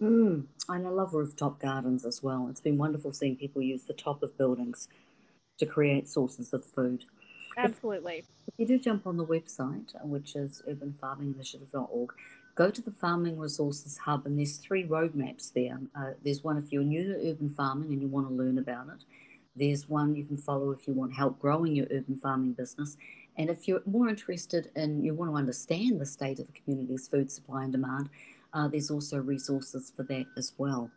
Mm, 0.00 0.46
and 0.70 0.86
I 0.86 0.90
love 0.90 1.12
rooftop 1.12 1.60
gardens 1.60 2.06
as 2.06 2.22
well. 2.22 2.48
It's 2.48 2.60
been 2.60 2.78
wonderful 2.78 3.12
seeing 3.12 3.36
people 3.36 3.60
use 3.60 3.82
the 3.82 3.92
top 3.92 4.22
of 4.22 4.38
buildings 4.38 4.88
to 5.58 5.66
create 5.66 6.08
sources 6.08 6.54
of 6.54 6.64
food. 6.64 7.04
Absolutely. 7.58 8.18
If, 8.18 8.24
if 8.48 8.54
you 8.56 8.66
do 8.66 8.78
jump 8.78 9.06
on 9.06 9.18
the 9.18 9.26
website, 9.26 9.92
which 10.02 10.34
is 10.34 10.62
urbanfarminginitiative.org, 10.66 12.10
go 12.60 12.70
to 12.70 12.82
the 12.82 12.90
Farming 12.90 13.38
Resources 13.38 13.96
Hub, 13.96 14.26
and 14.26 14.38
there's 14.38 14.58
three 14.58 14.84
roadmaps 14.84 15.50
there. 15.50 15.80
Uh, 15.98 16.10
there's 16.22 16.44
one 16.44 16.58
if 16.58 16.70
you're 16.70 16.82
new 16.82 17.04
to 17.04 17.30
urban 17.30 17.48
farming 17.48 17.90
and 17.90 18.02
you 18.02 18.06
want 18.06 18.28
to 18.28 18.34
learn 18.34 18.58
about 18.58 18.88
it. 18.88 19.02
There's 19.56 19.88
one 19.88 20.14
you 20.14 20.26
can 20.26 20.36
follow 20.36 20.70
if 20.70 20.86
you 20.86 20.92
want 20.92 21.14
help 21.14 21.38
growing 21.38 21.74
your 21.74 21.86
urban 21.90 22.18
farming 22.22 22.52
business. 22.52 22.98
And 23.38 23.48
if 23.48 23.66
you're 23.66 23.80
more 23.86 24.10
interested 24.10 24.70
in, 24.76 25.02
you 25.02 25.14
want 25.14 25.30
to 25.30 25.38
understand 25.38 25.98
the 25.98 26.04
state 26.04 26.38
of 26.38 26.48
the 26.48 26.52
community's 26.52 27.08
food 27.08 27.32
supply 27.32 27.62
and 27.62 27.72
demand, 27.72 28.10
uh, 28.52 28.68
there's 28.68 28.90
also 28.90 29.16
resources 29.16 29.90
for 29.96 30.02
that 30.02 30.26
as 30.36 30.52
well. 30.58 30.90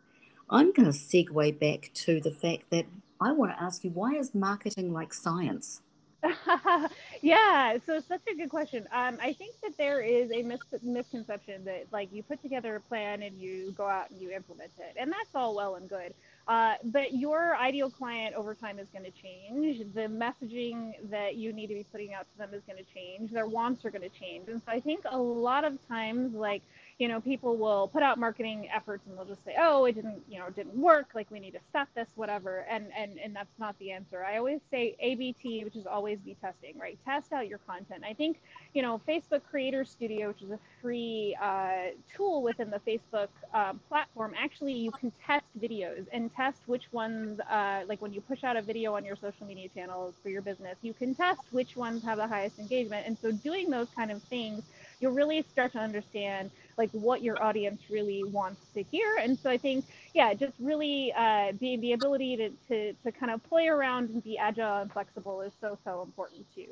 I'm 0.50 0.70
going 0.70 0.92
to 0.92 0.98
segue 0.98 1.58
back 1.58 1.90
to 1.94 2.20
the 2.20 2.30
fact 2.30 2.68
that 2.72 2.84
I 3.22 3.32
want 3.32 3.52
to 3.56 3.62
ask 3.62 3.84
you 3.84 3.90
why 3.90 4.16
is 4.16 4.34
marketing 4.34 4.92
like 4.92 5.14
science? 5.14 5.80
yeah, 7.22 7.76
so 7.84 8.00
such 8.00 8.22
a 8.32 8.34
good 8.34 8.48
question. 8.48 8.86
Um, 8.92 9.18
I 9.20 9.34
think 9.34 9.56
that 9.62 9.76
there 9.76 10.00
is 10.00 10.30
a 10.32 10.42
mis- 10.42 10.60
misconception 10.82 11.64
that 11.64 11.86
like 11.92 12.12
you 12.12 12.22
put 12.22 12.40
together 12.40 12.76
a 12.76 12.80
plan 12.80 13.22
and 13.22 13.38
you 13.38 13.72
go 13.72 13.86
out 13.86 14.10
and 14.10 14.20
you 14.20 14.30
implement 14.30 14.72
it, 14.78 14.96
and 14.98 15.12
that's 15.12 15.34
all 15.34 15.54
well 15.54 15.74
and 15.76 15.88
good. 15.88 16.14
Uh, 16.46 16.74
but 16.84 17.12
your 17.14 17.56
ideal 17.56 17.90
client 17.90 18.34
over 18.34 18.54
time 18.54 18.78
is 18.78 18.88
going 18.90 19.04
to 19.04 19.10
change. 19.10 19.78
The 19.94 20.02
messaging 20.08 20.92
that 21.10 21.36
you 21.36 21.52
need 21.52 21.68
to 21.68 21.74
be 21.74 21.84
putting 21.90 22.14
out 22.14 22.26
to 22.32 22.38
them 22.38 22.54
is 22.54 22.62
going 22.66 22.78
to 22.78 22.90
change. 22.94 23.30
Their 23.30 23.46
wants 23.48 23.84
are 23.84 23.90
going 23.90 24.02
to 24.08 24.18
change, 24.20 24.48
and 24.48 24.62
so 24.62 24.72
I 24.72 24.80
think 24.80 25.04
a 25.10 25.18
lot 25.18 25.64
of 25.64 25.78
times, 25.88 26.34
like 26.34 26.62
you 26.98 27.08
know, 27.08 27.20
people 27.20 27.56
will 27.56 27.88
put 27.88 28.02
out 28.02 28.18
marketing 28.18 28.68
efforts 28.74 29.04
and 29.06 29.16
they'll 29.16 29.24
just 29.24 29.44
say, 29.44 29.56
"Oh, 29.58 29.84
it 29.84 29.94
didn't, 29.94 30.22
you 30.28 30.38
know, 30.38 30.46
it 30.46 30.56
didn't 30.56 30.76
work. 30.76 31.08
Like 31.14 31.30
we 31.30 31.40
need 31.40 31.52
to 31.52 31.60
stop 31.70 31.88
this, 31.94 32.08
whatever." 32.14 32.66
And 32.70 32.86
and 32.96 33.18
and 33.18 33.34
that's 33.34 33.58
not 33.58 33.78
the 33.78 33.90
answer. 33.90 34.24
I 34.24 34.38
always 34.38 34.60
say 34.70 34.94
ABT, 35.00 35.64
which 35.64 35.76
is 35.76 35.86
always 35.86 36.18
be 36.20 36.36
testing, 36.40 36.78
right? 36.78 36.98
Test 37.04 37.32
out 37.32 37.48
your 37.48 37.58
content. 37.58 38.04
I 38.06 38.14
think, 38.14 38.40
you 38.74 38.82
know, 38.82 39.00
Facebook 39.08 39.42
Creator 39.50 39.84
Studio, 39.84 40.28
which 40.28 40.42
is 40.42 40.50
a 40.50 40.58
free 40.80 41.36
uh, 41.42 41.90
tool 42.14 42.42
within 42.42 42.70
the 42.70 42.80
Facebook 42.86 43.28
um, 43.52 43.80
platform, 43.88 44.34
actually 44.38 44.72
you 44.72 44.90
can 44.92 45.12
test 45.26 45.46
videos 45.58 46.06
and 46.12 46.34
test 46.34 46.60
which 46.66 46.92
ones, 46.92 47.40
uh, 47.50 47.82
like 47.88 48.00
when 48.02 48.12
you 48.12 48.20
push 48.20 48.44
out 48.44 48.56
a 48.56 48.62
video 48.62 48.94
on 48.94 49.04
your 49.04 49.16
social 49.16 49.46
media 49.46 49.68
channels 49.74 50.14
for 50.22 50.28
your 50.28 50.42
business, 50.42 50.76
you 50.82 50.92
can 50.92 51.14
test 51.14 51.40
which 51.50 51.76
ones 51.76 52.02
have 52.04 52.18
the 52.18 52.26
highest 52.26 52.58
engagement. 52.58 53.06
And 53.06 53.16
so 53.20 53.32
doing 53.32 53.70
those 53.70 53.88
kind 53.96 54.10
of 54.10 54.22
things, 54.24 54.62
you'll 55.00 55.12
really 55.12 55.44
start 55.50 55.72
to 55.72 55.78
understand 55.78 56.50
like 56.76 56.90
what 56.92 57.22
your 57.22 57.42
audience 57.42 57.82
really 57.90 58.24
wants 58.24 58.60
to 58.74 58.82
hear. 58.82 59.16
And 59.20 59.38
so 59.38 59.50
I 59.50 59.58
think, 59.58 59.84
yeah, 60.14 60.34
just 60.34 60.54
really 60.58 61.12
uh, 61.12 61.52
the, 61.60 61.76
the 61.76 61.92
ability 61.92 62.36
to, 62.36 62.50
to, 62.68 62.92
to 62.92 63.12
kind 63.12 63.32
of 63.32 63.42
play 63.44 63.68
around 63.68 64.10
and 64.10 64.22
be 64.22 64.38
agile 64.38 64.82
and 64.82 64.92
flexible 64.92 65.40
is 65.40 65.52
so, 65.60 65.78
so 65.84 66.02
important 66.02 66.46
too. 66.54 66.68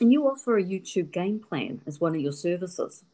And 0.00 0.12
you 0.12 0.28
offer 0.28 0.58
a 0.58 0.62
YouTube 0.62 1.10
game 1.10 1.40
plan 1.40 1.80
as 1.86 2.00
one 2.00 2.14
of 2.14 2.20
your 2.20 2.32
services. 2.32 3.04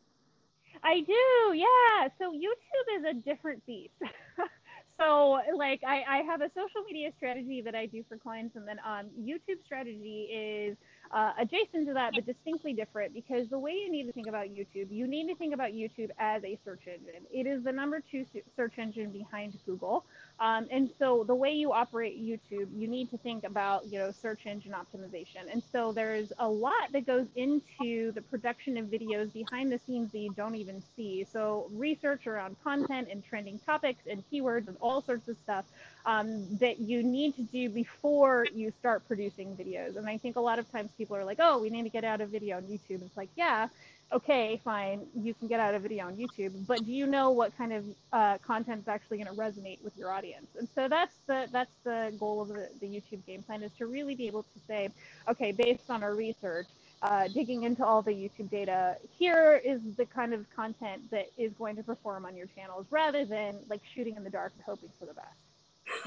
I 0.83 1.00
do, 1.00 1.57
yeah. 1.57 2.09
So 2.18 2.33
YouTube 2.33 2.98
is 2.98 3.04
a 3.04 3.14
different 3.14 3.64
beast. 3.64 3.94
so 5.00 5.40
like 5.57 5.83
I, 5.87 6.04
I 6.09 6.16
have 6.18 6.42
a 6.42 6.50
social 6.54 6.83
media 6.87 7.11
strategy 7.16 7.62
that 7.62 7.74
I 7.74 7.87
do 7.87 8.04
for 8.09 8.18
clients 8.18 8.57
and 8.57 8.68
then 8.68 8.78
um, 8.87 9.07
YouTube 9.18 9.64
strategy 9.64 10.28
is 10.30 10.76
uh, 11.11 11.33
adjacent 11.38 11.87
to 11.87 11.95
that, 11.95 12.12
but 12.14 12.27
distinctly 12.27 12.73
different 12.73 13.14
because 13.14 13.49
the 13.49 13.59
way 13.59 13.73
you 13.73 13.90
need 13.90 14.05
to 14.05 14.12
think 14.12 14.27
about 14.27 14.47
YouTube, 14.47 14.90
you 14.90 15.07
need 15.07 15.29
to 15.29 15.35
think 15.35 15.55
about 15.55 15.73
YouTube 15.73 16.11
as 16.19 16.43
a 16.45 16.59
search 16.64 16.83
engine. 16.87 17.23
It 17.33 17.47
is 17.47 17.62
the 17.62 17.73
number 17.73 18.01
two 18.01 18.25
search 18.57 18.79
engine 18.79 19.11
behind 19.11 19.57
Google. 19.67 20.05
Um, 20.40 20.67
and 20.71 20.90
so 20.99 21.25
the 21.25 21.35
way 21.35 21.53
you 21.53 21.73
operate 21.73 22.21
YouTube, 22.21 22.69
you 22.77 22.88
need 22.88 23.11
to 23.11 23.19
think 23.19 23.45
about, 23.45 23.87
you 23.87 23.99
know, 23.99 24.11
search 24.11 24.47
engine 24.47 24.73
optimization. 24.73 25.53
And 25.53 25.62
so 25.71 25.93
there's 25.93 26.33
a 26.38 26.49
lot 26.49 26.90
that 26.93 27.07
goes 27.07 27.27
into 27.37 28.12
the 28.12 28.23
production 28.23 28.77
of 28.77 28.87
videos 28.87 29.33
behind 29.33 29.71
the 29.71 29.81
scenes 29.87 30.11
that 30.12 30.19
you 30.19 30.33
don't 30.35 30.57
even 30.57 30.83
see. 30.97 31.27
So 31.33 31.69
research 31.73 32.27
around 32.27 32.57
content 32.64 33.09
and 33.11 33.25
trending 33.25 33.61
topics 33.61 34.03
and 34.11 34.25
keywords 34.33 34.67
and 34.67 34.77
all 34.81 35.03
sorts 35.03 35.29
of 35.29 35.37
stuff 35.45 35.64
um, 36.07 36.57
that 36.59 36.81
you 36.81 37.03
need 37.03 37.35
to 37.37 37.43
do 37.43 37.69
before 37.69 38.47
you 38.55 38.73
start 38.81 39.07
producing 39.07 39.57
videos. 39.57 39.97
And 39.97 40.07
I 40.07 40.19
think 40.19 40.37
a 40.37 40.40
lot 40.40 40.59
of 40.59 40.71
times 40.71 40.90
people 40.99 41.17
are 41.17 41.25
like, 41.25 41.38
oh, 41.40 41.61
we 41.61 41.71
need 41.71 41.85
to 41.85 41.88
get 41.88 42.05
out 42.05 42.21
a 42.21 42.27
video 42.27 42.57
on 42.59 42.64
YouTube. 42.64 43.03
It's 43.03 43.17
like, 43.17 43.31
yeah, 43.37 43.69
okay, 44.12 44.61
fine, 44.64 45.07
you 45.14 45.35
can 45.35 45.49
get 45.49 45.61
out 45.61 45.75
a 45.75 45.79
video 45.79 46.07
on 46.07 46.14
YouTube, 46.17 46.67
but 46.67 46.85
do 46.85 46.93
you 46.93 47.07
know 47.07 47.31
what 47.31 47.57
kind 47.57 47.73
of 47.73 47.85
uh, 48.12 48.38
content 48.47 48.83
is 48.83 48.88
actually 48.88 49.19
going 49.19 49.35
to 49.35 49.35
resonate 49.35 49.83
with 49.83 49.97
your 49.97 50.12
audience? 50.12 50.47
And 50.59 50.69
so 50.75 50.88
that's 50.88 51.17
the 51.27 51.49
that's 51.51 51.75
the 51.85 52.12
goal 52.19 52.43
of 52.43 52.49
the, 52.49 52.69
the 52.81 52.87
YouTube 52.87 53.25
game 53.27 53.43
plan 53.43 53.62
is 53.62 53.73
to 53.79 53.87
really 53.87 54.14
be 54.14 54.27
able 54.27 54.43
to 54.43 54.59
say, 54.69 54.90
okay, 55.29 55.53
based 55.53 55.88
on 55.88 56.03
our 56.03 56.14
research, 56.14 56.67
uh, 57.03 57.29
digging 57.29 57.64
into 57.64 57.85
all 57.85 58.03
the 58.03 58.12
YouTube 58.12 58.51
data, 58.51 58.97
here 59.19 59.61
is 59.64 59.81
the 59.97 60.07
kind 60.07 60.33
of 60.33 60.47
content 60.55 61.11
that 61.11 61.27
is 61.37 61.53
going 61.55 61.77
to 61.77 61.83
perform 61.83 62.25
on 62.25 62.37
your 62.37 62.47
channels, 62.55 62.87
rather 62.90 63.25
than 63.25 63.57
like 63.69 63.81
shooting 63.95 64.17
in 64.17 64.23
the 64.23 64.31
dark 64.31 64.53
and 64.55 64.64
hoping 64.64 64.90
for 64.99 65.07
the 65.07 65.14
best. 65.14 65.43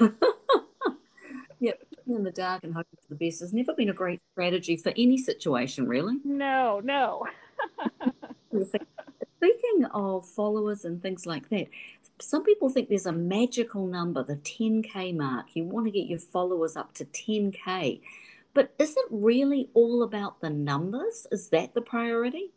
yeah, 1.60 1.72
in 2.06 2.24
the 2.24 2.30
dark 2.30 2.64
and 2.64 2.74
hoping 2.74 2.98
for 3.00 3.14
the 3.14 3.26
best 3.26 3.40
has 3.40 3.52
never 3.52 3.74
been 3.74 3.88
a 3.88 3.94
great 3.94 4.20
strategy 4.32 4.76
for 4.76 4.92
any 4.96 5.18
situation, 5.18 5.86
really. 5.86 6.16
No, 6.24 6.80
no. 6.82 7.26
Speaking 9.36 9.84
of 9.92 10.26
followers 10.28 10.84
and 10.84 11.00
things 11.00 11.26
like 11.26 11.48
that, 11.50 11.68
some 12.20 12.42
people 12.44 12.68
think 12.68 12.88
there's 12.88 13.06
a 13.06 13.12
magical 13.12 13.86
number, 13.86 14.22
the 14.22 14.36
10K 14.36 15.16
mark. 15.16 15.46
You 15.54 15.64
want 15.64 15.86
to 15.86 15.92
get 15.92 16.06
your 16.06 16.18
followers 16.18 16.76
up 16.76 16.94
to 16.94 17.04
10K. 17.04 18.00
But 18.54 18.74
is 18.78 18.96
it 18.96 19.04
really 19.10 19.70
all 19.74 20.02
about 20.02 20.40
the 20.40 20.50
numbers? 20.50 21.26
Is 21.30 21.48
that 21.50 21.74
the 21.74 21.80
priority? 21.80 22.50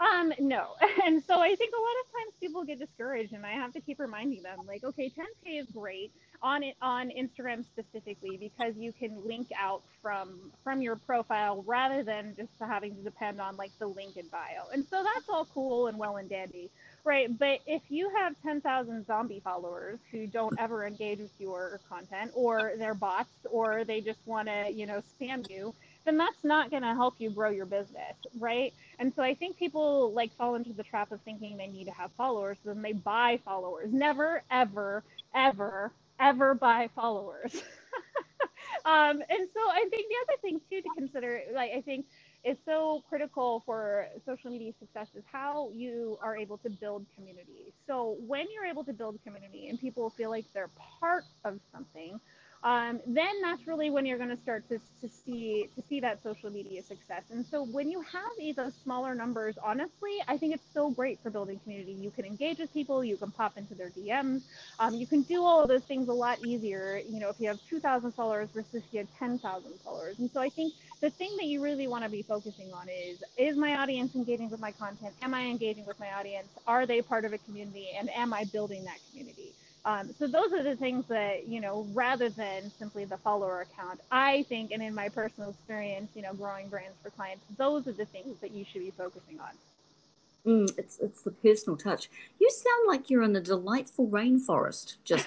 Um, 0.00 0.32
no. 0.40 0.74
And 1.06 1.22
so 1.24 1.40
I 1.40 1.54
think 1.56 1.72
a 1.74 1.80
lot 1.80 1.96
of 2.04 2.12
times 2.12 2.34
people 2.40 2.64
get 2.64 2.78
discouraged 2.78 3.32
and 3.32 3.46
I 3.46 3.52
have 3.52 3.72
to 3.72 3.80
keep 3.80 3.98
reminding 3.98 4.42
them 4.42 4.60
like, 4.66 4.84
okay, 4.84 5.10
10K 5.10 5.60
is 5.60 5.66
great 5.70 6.12
on 6.42 6.62
it 6.62 6.76
on 6.82 7.10
Instagram 7.10 7.64
specifically 7.64 8.36
because 8.38 8.76
you 8.76 8.92
can 8.92 9.24
link 9.26 9.48
out 9.58 9.82
from 10.02 10.52
from 10.64 10.82
your 10.82 10.96
profile 10.96 11.62
rather 11.66 12.02
than 12.04 12.34
just 12.36 12.50
having 12.60 12.96
to 12.96 13.02
depend 13.02 13.40
on 13.40 13.56
like 13.56 13.72
the 13.78 13.86
link 13.86 14.16
in 14.16 14.28
bio. 14.28 14.68
And 14.72 14.84
so 14.90 15.02
that's 15.02 15.28
all 15.28 15.46
cool 15.46 15.86
and 15.88 15.98
well 15.98 16.16
and 16.16 16.28
dandy. 16.28 16.70
Right, 17.04 17.28
but 17.38 17.60
if 17.66 17.82
you 17.88 18.10
have 18.16 18.34
10,000 18.42 19.06
zombie 19.06 19.40
followers 19.42 20.00
who 20.10 20.26
don't 20.26 20.54
ever 20.58 20.86
engage 20.86 21.20
with 21.20 21.32
your 21.38 21.80
content 21.88 22.30
or 22.34 22.74
they're 22.78 22.94
bots 22.94 23.32
or 23.50 23.84
they 23.84 24.00
just 24.02 24.20
want 24.26 24.48
to, 24.48 24.70
you 24.72 24.86
know, 24.86 25.00
spam 25.20 25.48
you, 25.48 25.74
then 26.04 26.16
that's 26.16 26.42
not 26.44 26.70
going 26.70 26.82
to 26.82 26.94
help 26.94 27.14
you 27.18 27.30
grow 27.30 27.50
your 27.50 27.66
business, 27.66 28.14
right? 28.38 28.72
And 28.98 29.12
so 29.14 29.22
I 29.22 29.34
think 29.34 29.56
people 29.58 30.12
like 30.12 30.34
fall 30.36 30.54
into 30.54 30.72
the 30.72 30.82
trap 30.82 31.12
of 31.12 31.20
thinking 31.22 31.56
they 31.56 31.66
need 31.66 31.84
to 31.84 31.92
have 31.92 32.10
followers, 32.16 32.56
then 32.64 32.82
they 32.82 32.92
buy 32.92 33.38
followers. 33.44 33.90
Never, 33.92 34.42
ever, 34.50 35.02
ever, 35.34 35.92
ever 36.18 36.54
buy 36.54 36.88
followers. 36.94 37.54
um, 38.84 39.22
and 39.28 39.48
so 39.54 39.60
I 39.60 39.86
think 39.90 40.08
the 40.08 40.32
other 40.32 40.40
thing 40.42 40.60
too 40.70 40.80
to 40.80 40.88
consider, 40.96 41.42
like 41.54 41.72
I 41.72 41.80
think 41.80 42.06
is 42.44 42.56
so 42.64 43.02
critical 43.08 43.62
for 43.66 44.06
social 44.24 44.50
media 44.50 44.72
success 44.78 45.08
is 45.14 45.24
how 45.30 45.70
you 45.74 46.18
are 46.22 46.36
able 46.36 46.56
to 46.58 46.70
build 46.70 47.04
community. 47.14 47.72
So 47.86 48.16
when 48.26 48.46
you're 48.54 48.64
able 48.64 48.84
to 48.84 48.92
build 48.92 49.18
community 49.24 49.68
and 49.68 49.78
people 49.78 50.10
feel 50.10 50.30
like 50.30 50.46
they're 50.54 50.70
part 51.00 51.24
of 51.44 51.58
something, 51.72 52.18
um, 52.62 53.00
then 53.06 53.40
that's 53.42 53.66
really 53.66 53.90
when 53.90 54.04
you're 54.04 54.18
going 54.18 54.34
to 54.34 54.42
start 54.42 54.68
to, 54.68 54.78
see 55.24 55.68
to 55.74 55.82
see 55.88 56.00
that 56.00 56.22
social 56.22 56.50
media 56.50 56.82
success. 56.82 57.22
And 57.30 57.44
so 57.50 57.62
when 57.62 57.90
you 57.90 58.02
have 58.02 58.30
these 58.38 58.56
smaller 58.82 59.14
numbers, 59.14 59.56
honestly, 59.64 60.18
I 60.28 60.36
think 60.36 60.54
it's 60.54 60.64
so 60.74 60.90
great 60.90 61.18
for 61.22 61.30
building 61.30 61.58
community. 61.60 61.92
You 61.92 62.10
can 62.10 62.24
engage 62.26 62.58
with 62.58 62.72
people, 62.72 63.02
you 63.02 63.16
can 63.16 63.30
pop 63.30 63.56
into 63.56 63.74
their 63.74 63.90
DMs, 63.90 64.42
um, 64.78 64.94
you 64.94 65.06
can 65.06 65.22
do 65.22 65.42
all 65.42 65.62
of 65.62 65.68
those 65.68 65.82
things 65.88 66.08
a 66.08 66.12
lot 66.12 66.42
easier. 66.42 67.00
You 67.08 67.20
know, 67.20 67.30
if 67.30 67.36
you 67.38 67.48
have 67.48 67.58
2,000 67.68 68.12
followers 68.12 68.48
versus 68.54 68.68
if 68.74 68.82
you 68.92 68.98
have 69.00 69.08
10,000 69.18 69.72
followers. 69.84 70.16
And 70.18 70.30
so 70.34 70.40
I 70.40 70.50
think 70.50 70.74
the 71.00 71.10
thing 71.10 71.34
that 71.38 71.46
you 71.46 71.62
really 71.62 71.86
want 71.86 72.04
to 72.04 72.10
be 72.10 72.22
focusing 72.22 72.72
on 72.72 72.88
is 72.88 73.18
is 73.38 73.56
my 73.56 73.76
audience 73.76 74.14
engaging 74.14 74.50
with 74.50 74.60
my 74.60 74.72
content? 74.72 75.14
Am 75.22 75.34
I 75.34 75.42
engaging 75.46 75.86
with 75.86 75.98
my 75.98 76.12
audience? 76.12 76.48
Are 76.66 76.86
they 76.86 77.00
part 77.00 77.24
of 77.24 77.32
a 77.32 77.38
community? 77.38 77.88
And 77.98 78.10
am 78.10 78.34
I 78.34 78.44
building 78.44 78.84
that 78.84 78.98
community? 79.08 79.54
Um, 79.84 80.10
so 80.18 80.26
those 80.26 80.52
are 80.52 80.62
the 80.62 80.76
things 80.76 81.06
that, 81.08 81.48
you 81.48 81.60
know, 81.60 81.86
rather 81.94 82.28
than 82.28 82.70
simply 82.78 83.06
the 83.06 83.16
follower 83.16 83.62
account, 83.62 84.00
I 84.10 84.42
think, 84.42 84.72
and 84.72 84.82
in 84.82 84.94
my 84.94 85.08
personal 85.08 85.50
experience, 85.50 86.10
you 86.14 86.22
know, 86.22 86.34
growing 86.34 86.68
brands 86.68 86.96
for 87.02 87.10
clients, 87.10 87.44
those 87.56 87.86
are 87.86 87.92
the 87.92 88.04
things 88.04 88.36
that 88.42 88.50
you 88.50 88.64
should 88.70 88.82
be 88.82 88.90
focusing 88.90 89.40
on. 89.40 89.50
Mm, 90.46 90.78
it's 90.78 90.98
it's 90.98 91.22
the 91.22 91.30
personal 91.30 91.76
touch. 91.76 92.08
You 92.38 92.50
sound 92.50 92.88
like 92.88 93.10
you're 93.10 93.22
in 93.22 93.36
a 93.36 93.40
delightful 93.40 94.08
rainforest. 94.08 94.96
Just 95.04 95.26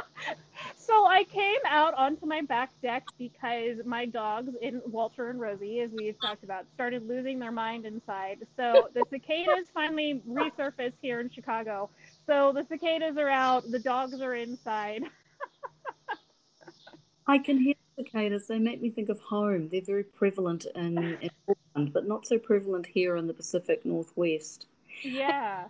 so 0.76 1.06
I 1.06 1.24
came 1.24 1.60
out 1.66 1.94
onto 1.94 2.26
my 2.26 2.42
back 2.42 2.70
deck 2.82 3.04
because 3.18 3.78
my 3.86 4.04
dogs, 4.04 4.54
in 4.60 4.82
Walter 4.86 5.30
and 5.30 5.40
Rosie, 5.40 5.80
as 5.80 5.90
we've 5.92 6.20
talked 6.20 6.44
about, 6.44 6.66
started 6.74 7.08
losing 7.08 7.38
their 7.38 7.52
mind 7.52 7.86
inside. 7.86 8.46
So 8.56 8.90
the 8.92 9.02
cicadas 9.10 9.68
finally 9.72 10.20
resurfaced 10.28 10.94
here 11.00 11.20
in 11.20 11.30
Chicago, 11.30 11.88
so 12.28 12.52
the 12.52 12.66
cicadas 12.68 13.16
are 13.16 13.30
out, 13.30 13.70
the 13.70 13.78
dogs 13.78 14.20
are 14.20 14.34
inside. 14.34 15.04
I 17.26 17.38
can 17.38 17.58
hear 17.58 17.74
cicadas. 17.96 18.46
They 18.46 18.58
make 18.58 18.82
me 18.82 18.90
think 18.90 19.08
of 19.08 19.18
home. 19.20 19.70
They're 19.70 19.80
very 19.80 20.04
prevalent 20.04 20.66
in, 20.74 20.98
in 20.98 21.30
Auckland, 21.48 21.94
but 21.94 22.06
not 22.06 22.26
so 22.26 22.38
prevalent 22.38 22.86
here 22.86 23.16
in 23.16 23.26
the 23.26 23.34
Pacific 23.34 23.84
Northwest. 23.84 24.66
Yeah. 25.02 25.68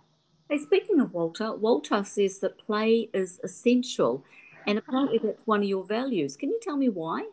Hey, 0.49 0.57
speaking 0.57 0.99
of 0.99 1.13
Walter, 1.13 1.53
Walter 1.53 2.03
says 2.03 2.39
that 2.39 2.57
play 2.57 3.09
is 3.13 3.39
essential, 3.43 4.25
and 4.67 4.77
apparently 4.77 5.19
that's 5.19 5.47
one 5.47 5.61
of 5.61 5.69
your 5.69 5.85
values. 5.85 6.35
Can 6.35 6.49
you 6.49 6.59
tell 6.61 6.75
me 6.75 6.89
why? 6.89 7.25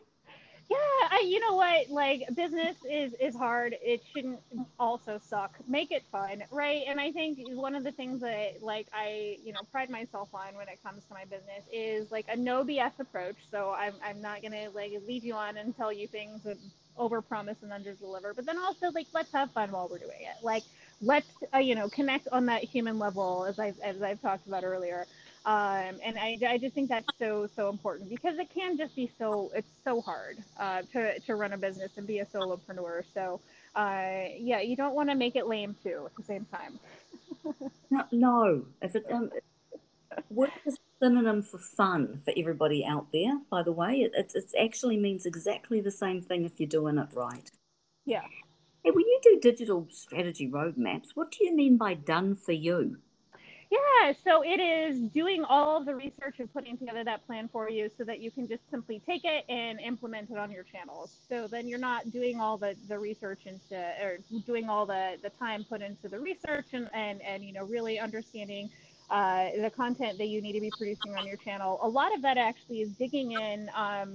Yeah 0.70 0.76
I, 1.10 1.24
you 1.26 1.40
know 1.40 1.54
what? 1.54 1.88
Like 1.90 2.22
business 2.34 2.76
is 2.90 3.14
is 3.20 3.36
hard. 3.36 3.76
It 3.82 4.02
shouldn't 4.12 4.40
also 4.78 5.18
suck. 5.18 5.56
Make 5.68 5.92
it 5.92 6.04
fun 6.12 6.42
right? 6.50 6.82
And 6.88 7.00
i 7.00 7.12
think 7.12 7.38
one 7.44 7.74
of 7.74 7.84
the 7.84 7.92
things 7.92 8.20
that 8.20 8.62
like 8.62 8.88
i 8.92 9.36
you 9.42 9.52
know 9.52 9.62
pride 9.70 9.90
myself 9.90 10.28
on 10.34 10.54
when 10.56 10.68
it 10.68 10.82
comes 10.82 11.04
to 11.06 11.14
my 11.14 11.24
business 11.24 11.64
is 11.72 12.10
like 12.10 12.26
a 12.28 12.36
no 12.36 12.64
bs 12.64 12.98
approach. 13.00 13.38
So 13.50 13.72
i'm, 13.78 13.94
I'm 14.04 14.20
not 14.20 14.42
gonna 14.42 14.70
like 14.74 14.92
lead 15.06 15.24
you 15.24 15.34
on 15.34 15.56
and 15.56 15.76
tell 15.76 15.92
you 15.92 16.08
things 16.08 16.42
that 16.44 16.58
over 16.96 17.20
promise 17.22 17.58
and 17.62 17.72
under 17.72 17.94
deliver 17.94 18.34
but 18.34 18.46
then 18.46 18.58
also 18.58 18.90
like 18.94 19.06
let's 19.14 19.32
have 19.32 19.52
fun 19.52 19.70
while 19.72 19.88
we're 19.90 19.98
doing 19.98 20.20
it. 20.22 20.42
Like 20.42 20.64
let's 21.00 21.28
uh, 21.54 21.58
you 21.58 21.74
know 21.74 21.88
connect 21.90 22.28
on 22.32 22.46
that 22.46 22.64
human 22.64 22.98
level 22.98 23.44
as 23.46 23.58
i 23.58 23.74
as 23.84 24.00
i've 24.02 24.20
talked 24.20 24.46
about 24.46 24.64
earlier 24.64 25.06
um, 25.46 26.00
and 26.04 26.18
I, 26.18 26.36
I 26.48 26.58
just 26.58 26.74
think 26.74 26.88
that's 26.88 27.06
so 27.20 27.48
so 27.54 27.68
important 27.68 28.10
because 28.10 28.36
it 28.36 28.48
can 28.52 28.76
just 28.76 28.96
be 28.96 29.08
so 29.16 29.52
it's 29.54 29.70
so 29.84 30.00
hard 30.00 30.38
uh, 30.58 30.82
to 30.92 31.20
to 31.20 31.36
run 31.36 31.52
a 31.52 31.56
business 31.56 31.92
and 31.96 32.04
be 32.04 32.18
a 32.18 32.26
solopreneur. 32.26 33.04
So 33.14 33.40
uh, 33.76 34.24
yeah, 34.36 34.60
you 34.60 34.74
don't 34.74 34.96
want 34.96 35.08
to 35.08 35.14
make 35.14 35.36
it 35.36 35.46
lame 35.46 35.76
too 35.84 36.02
at 36.06 36.16
the 36.16 36.24
same 36.24 36.46
time. 36.46 36.80
no, 37.90 38.04
no, 38.10 38.66
if 38.82 38.96
it 38.96 39.06
um, 39.08 39.30
work 40.30 40.50
is 40.66 40.78
synonym 41.00 41.42
for 41.42 41.58
fun 41.58 42.20
for 42.24 42.32
everybody 42.36 42.84
out 42.84 43.06
there. 43.12 43.38
By 43.48 43.62
the 43.62 43.72
way, 43.72 44.00
it 44.00 44.12
it, 44.16 44.32
it 44.34 44.52
actually 44.60 44.96
means 44.96 45.26
exactly 45.26 45.80
the 45.80 45.92
same 45.92 46.22
thing 46.22 46.44
if 46.44 46.58
you're 46.58 46.68
doing 46.68 46.98
it 46.98 47.08
right. 47.14 47.48
Yeah. 48.04 48.22
Hey, 48.82 48.90
when 48.90 49.04
you 49.06 49.20
do 49.22 49.38
digital 49.40 49.86
strategy 49.90 50.50
roadmaps, 50.50 51.10
what 51.14 51.30
do 51.30 51.44
you 51.44 51.54
mean 51.54 51.76
by 51.76 51.94
done 51.94 52.34
for 52.34 52.52
you? 52.52 52.98
Yeah, 53.70 54.12
so 54.24 54.42
it 54.44 54.60
is 54.60 55.00
doing 55.10 55.44
all 55.44 55.76
of 55.76 55.86
the 55.86 55.94
research 55.94 56.36
and 56.38 56.52
putting 56.52 56.78
together 56.78 57.02
that 57.02 57.26
plan 57.26 57.48
for 57.52 57.68
you 57.68 57.90
so 57.98 58.04
that 58.04 58.20
you 58.20 58.30
can 58.30 58.46
just 58.46 58.62
simply 58.70 59.00
take 59.04 59.24
it 59.24 59.44
and 59.48 59.80
implement 59.80 60.30
it 60.30 60.38
on 60.38 60.52
your 60.52 60.62
channels. 60.62 61.16
So 61.28 61.48
then 61.48 61.66
you're 61.66 61.78
not 61.80 62.12
doing 62.12 62.40
all 62.40 62.58
the, 62.58 62.76
the 62.88 62.98
research 62.98 63.40
into 63.46 63.76
or 64.02 64.18
doing 64.46 64.68
all 64.68 64.86
the, 64.86 65.16
the 65.22 65.30
time 65.30 65.64
put 65.64 65.82
into 65.82 66.08
the 66.08 66.18
research 66.18 66.66
and, 66.72 66.88
and, 66.94 67.20
and 67.22 67.44
you 67.44 67.52
know 67.52 67.64
really 67.64 67.98
understanding 67.98 68.70
uh, 69.10 69.48
the 69.60 69.70
content 69.70 70.18
that 70.18 70.28
you 70.28 70.40
need 70.40 70.52
to 70.52 70.60
be 70.60 70.70
producing 70.76 71.16
on 71.16 71.26
your 71.26 71.36
channel. 71.36 71.80
A 71.82 71.88
lot 71.88 72.14
of 72.14 72.22
that 72.22 72.36
actually 72.38 72.82
is 72.82 72.90
digging 72.90 73.32
in 73.32 73.68
um, 73.74 74.14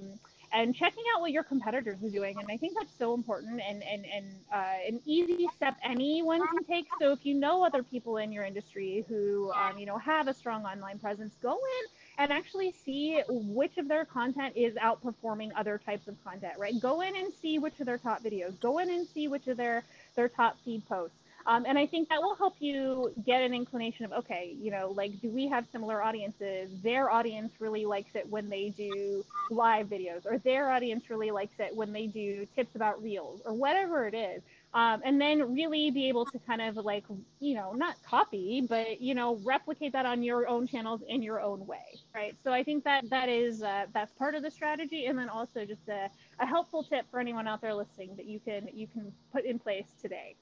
and 0.53 0.75
checking 0.75 1.03
out 1.15 1.21
what 1.21 1.31
your 1.31 1.43
competitors 1.43 2.03
are 2.03 2.09
doing. 2.09 2.37
And 2.39 2.47
I 2.49 2.57
think 2.57 2.73
that's 2.77 2.93
so 2.97 3.13
important 3.13 3.61
and, 3.65 3.81
and, 3.83 4.05
and 4.05 4.25
uh, 4.53 4.87
an 4.87 4.99
easy 5.05 5.47
step 5.55 5.77
anyone 5.83 6.41
can 6.47 6.63
take. 6.65 6.87
So 6.99 7.11
if 7.13 7.25
you 7.25 7.35
know 7.35 7.65
other 7.65 7.83
people 7.83 8.17
in 8.17 8.31
your 8.31 8.43
industry 8.43 9.05
who, 9.07 9.51
um, 9.53 9.77
you 9.77 9.85
know, 9.85 9.97
have 9.97 10.27
a 10.27 10.33
strong 10.33 10.65
online 10.65 10.99
presence, 10.99 11.33
go 11.41 11.53
in 11.53 11.87
and 12.17 12.31
actually 12.33 12.73
see 12.83 13.21
which 13.29 13.77
of 13.77 13.87
their 13.87 14.05
content 14.05 14.55
is 14.57 14.75
outperforming 14.75 15.51
other 15.55 15.79
types 15.83 16.07
of 16.07 16.21
content, 16.23 16.53
right? 16.57 16.79
Go 16.79 17.01
in 17.01 17.15
and 17.15 17.31
see 17.41 17.57
which 17.57 17.79
of 17.79 17.85
their 17.85 17.97
top 17.97 18.21
videos, 18.23 18.59
go 18.59 18.79
in 18.79 18.89
and 18.89 19.07
see 19.07 19.27
which 19.27 19.47
of 19.47 19.57
their, 19.57 19.83
their 20.15 20.27
top 20.27 20.57
feed 20.65 20.85
posts. 20.87 21.15
Um, 21.45 21.65
and 21.67 21.77
I 21.77 21.85
think 21.85 22.09
that 22.09 22.21
will 22.21 22.35
help 22.35 22.55
you 22.59 23.13
get 23.25 23.41
an 23.41 23.53
inclination 23.53 24.05
of, 24.05 24.11
okay, 24.13 24.55
you 24.59 24.71
know, 24.71 24.93
like, 24.95 25.19
do 25.21 25.29
we 25.29 25.47
have 25.47 25.65
similar 25.71 26.03
audiences? 26.03 26.69
Their 26.83 27.09
audience 27.09 27.51
really 27.59 27.85
likes 27.85 28.15
it 28.15 28.27
when 28.29 28.49
they 28.49 28.69
do 28.69 29.25
live 29.49 29.87
videos, 29.87 30.25
or 30.25 30.37
their 30.37 30.69
audience 30.69 31.09
really 31.09 31.31
likes 31.31 31.55
it 31.59 31.75
when 31.75 31.91
they 31.91 32.07
do 32.07 32.45
tips 32.55 32.75
about 32.75 33.01
reels, 33.01 33.41
or 33.45 33.53
whatever 33.53 34.07
it 34.07 34.13
is. 34.13 34.41
Um, 34.73 35.01
and 35.03 35.19
then 35.19 35.53
really 35.53 35.91
be 35.91 36.07
able 36.07 36.25
to 36.27 36.39
kind 36.39 36.61
of 36.61 36.77
like, 36.77 37.03
you 37.41 37.55
know, 37.55 37.73
not 37.73 37.95
copy, 38.07 38.61
but, 38.61 39.01
you 39.01 39.13
know, 39.13 39.37
replicate 39.43 39.91
that 39.91 40.05
on 40.05 40.23
your 40.23 40.47
own 40.47 40.65
channels 40.65 41.01
in 41.09 41.21
your 41.21 41.41
own 41.41 41.67
way, 41.67 41.99
right? 42.15 42.35
So 42.41 42.53
I 42.53 42.63
think 42.63 42.85
that 42.85 43.09
that 43.09 43.27
is, 43.27 43.63
uh, 43.63 43.87
that's 43.93 44.13
part 44.13 44.33
of 44.33 44.43
the 44.43 44.51
strategy. 44.51 45.07
And 45.07 45.19
then 45.19 45.27
also 45.27 45.65
just 45.65 45.89
a, 45.89 46.09
a 46.39 46.45
helpful 46.45 46.83
tip 46.83 47.05
for 47.11 47.19
anyone 47.19 47.49
out 47.49 47.59
there 47.59 47.73
listening 47.73 48.15
that 48.15 48.27
you 48.27 48.39
can, 48.39 48.69
you 48.73 48.87
can 48.87 49.11
put 49.33 49.43
in 49.43 49.59
place 49.59 49.87
today. 50.01 50.35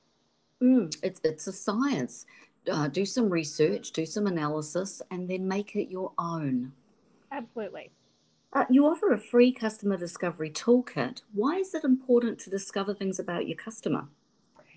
Mm, 0.62 0.96
it's 1.04 1.22
it's 1.24 1.48
a 1.48 1.54
science. 1.54 2.26
Uh, 2.70 2.88
do 2.88 3.06
some 3.06 3.30
research, 3.30 3.92
do 3.92 4.06
some 4.06 4.28
analysis, 4.28 5.02
and 5.12 5.30
then 5.30 5.48
make 5.48 5.76
it 5.76 5.90
your 5.90 6.12
own. 6.18 6.74
Absolutely. 7.32 7.90
Uh, 8.52 8.66
you 8.70 8.86
offer 8.86 9.14
a 9.14 9.18
free 9.18 9.52
customer 9.52 9.96
discovery 9.96 10.50
toolkit. 10.50 11.22
Why 11.34 11.58
is 11.58 11.74
it 11.74 11.84
important 11.84 12.40
to 12.40 12.50
discover 12.50 12.94
things 12.94 13.20
about 13.20 13.48
your 13.48 13.58
customer? 13.58 14.08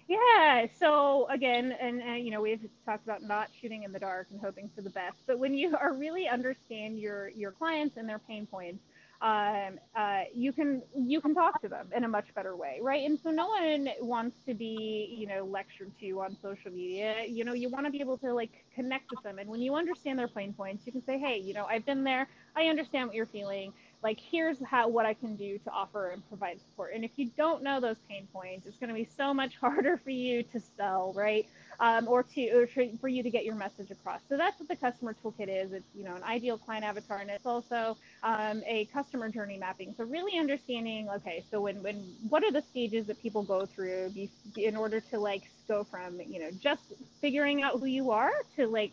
Yeah. 0.09 0.67
So 0.79 1.27
again, 1.31 1.73
and, 1.81 2.03
and 2.03 2.25
you 2.25 2.31
know, 2.31 2.43
we've 2.43 2.69
talked 2.85 3.05
about 3.05 3.23
not 3.23 3.49
shooting 3.61 3.85
in 3.85 3.93
the 3.93 3.99
dark 3.99 4.27
and 4.31 4.41
hoping 4.41 4.71
for 4.75 4.83
the 4.83 4.91
best. 4.91 5.17
But 5.27 5.39
when 5.39 5.55
you 5.55 5.75
are 5.77 5.95
really 5.95 6.29
understand 6.29 6.99
your 6.99 7.29
your 7.29 7.51
clients 7.51 7.97
and 7.97 8.09
their 8.09 8.19
pain 8.19 8.47
points, 8.47 8.83
um, 9.23 9.79
uh, 9.97 10.23
you 10.35 10.53
can 10.53 10.83
you 10.97 11.21
can 11.21 11.35
talk 11.35 11.61
to 11.63 11.69
them 11.69 11.89
in 11.95 12.05
a 12.05 12.09
much 12.09 12.35
better 12.35 12.57
way, 12.57 12.81
right? 12.83 13.07
And 13.09 13.19
so 13.21 13.31
no 13.31 13.49
one 13.49 13.89
wants 14.01 14.37
to 14.47 14.55
be 14.55 15.15
you 15.17 15.27
know 15.27 15.45
lectured 15.45 15.93
to 16.01 16.21
on 16.21 16.37
social 16.43 16.73
media. 16.73 17.25
You 17.29 17.45
know, 17.45 17.55
you 17.55 17.69
want 17.71 17.87
to 17.87 17.93
be 17.93 18.01
able 18.01 18.19
to 18.19 18.35
like 18.35 18.51
connect 18.75 19.11
with 19.11 19.23
them, 19.23 19.39
and 19.39 19.49
when 19.49 19.63
you 19.63 19.77
understand 19.77 20.19
their 20.19 20.29
pain 20.29 20.53
points, 20.53 20.87
you 20.87 20.93
can 20.93 21.05
say, 21.05 21.19
hey, 21.19 21.39
you 21.39 21.55
know, 21.55 21.67
I've 21.67 21.87
been 21.87 22.05
there. 22.05 22.29
I 22.57 22.65
understand 22.67 23.09
what 23.09 23.17
you're 23.17 23.27
feeling 23.27 23.73
like 24.03 24.19
here's 24.21 24.59
how 24.65 24.89
what 24.89 25.07
i 25.07 25.15
can 25.15 25.37
do 25.37 25.59
to 25.59 25.71
offer 25.71 26.11
and 26.11 26.27
provide 26.29 26.61
support 26.61 26.93
and 26.95 27.05
if 27.05 27.13
you 27.17 27.31
don't 27.37 27.63
know 27.63 27.81
those 27.81 27.97
pain 28.09 28.27
points 28.33 28.67
it's 28.67 28.79
going 28.79 28.89
to 28.89 28.95
be 28.95 29.05
so 29.17 29.33
much 29.33 29.57
harder 29.61 29.97
for 29.97 30.11
you 30.11 30.43
to 30.43 30.61
sell 30.77 31.13
right 31.15 31.47
um, 31.83 32.07
or 32.09 32.23
to 32.23 32.49
or 32.51 32.69
for 33.01 33.09
you 33.09 33.23
to 33.23 33.31
get 33.31 33.45
your 33.45 33.57
message 33.57 33.91
across. 33.91 34.21
So 34.29 34.37
that's 34.37 34.59
what 34.59 34.69
the 34.69 34.77
customer 34.77 35.15
toolkit 35.23 35.49
is. 35.49 35.73
It's 35.73 35.85
you 35.95 36.05
know 36.05 36.15
an 36.15 36.23
ideal 36.23 36.57
client 36.57 36.85
avatar 36.85 37.19
and 37.19 37.29
it's 37.29 37.45
also 37.45 37.99
um, 38.23 38.63
a 38.67 38.89
customer 38.93 39.29
journey 39.29 39.59
mapping. 39.59 39.93
So 39.99 40.05
really 40.05 40.39
understanding 40.39 41.09
okay 41.17 41.45
so 41.51 41.61
when 41.61 41.83
when 41.83 41.97
what 42.29 42.45
are 42.45 42.53
the 42.53 42.63
stages 42.71 43.07
that 43.07 43.21
people 43.21 43.43
go 43.43 43.67
through 43.67 44.13
in 44.57 44.77
order 44.77 45.01
to 45.01 45.19
like 45.19 45.43
go 45.67 45.85
from 45.85 46.21
you 46.21 46.39
know 46.39 46.51
just 46.61 46.83
figuring 47.21 47.63
out 47.63 47.81
who 47.81 47.87
you 47.87 48.11
are 48.13 48.33
to 48.57 48.67
like 48.69 48.93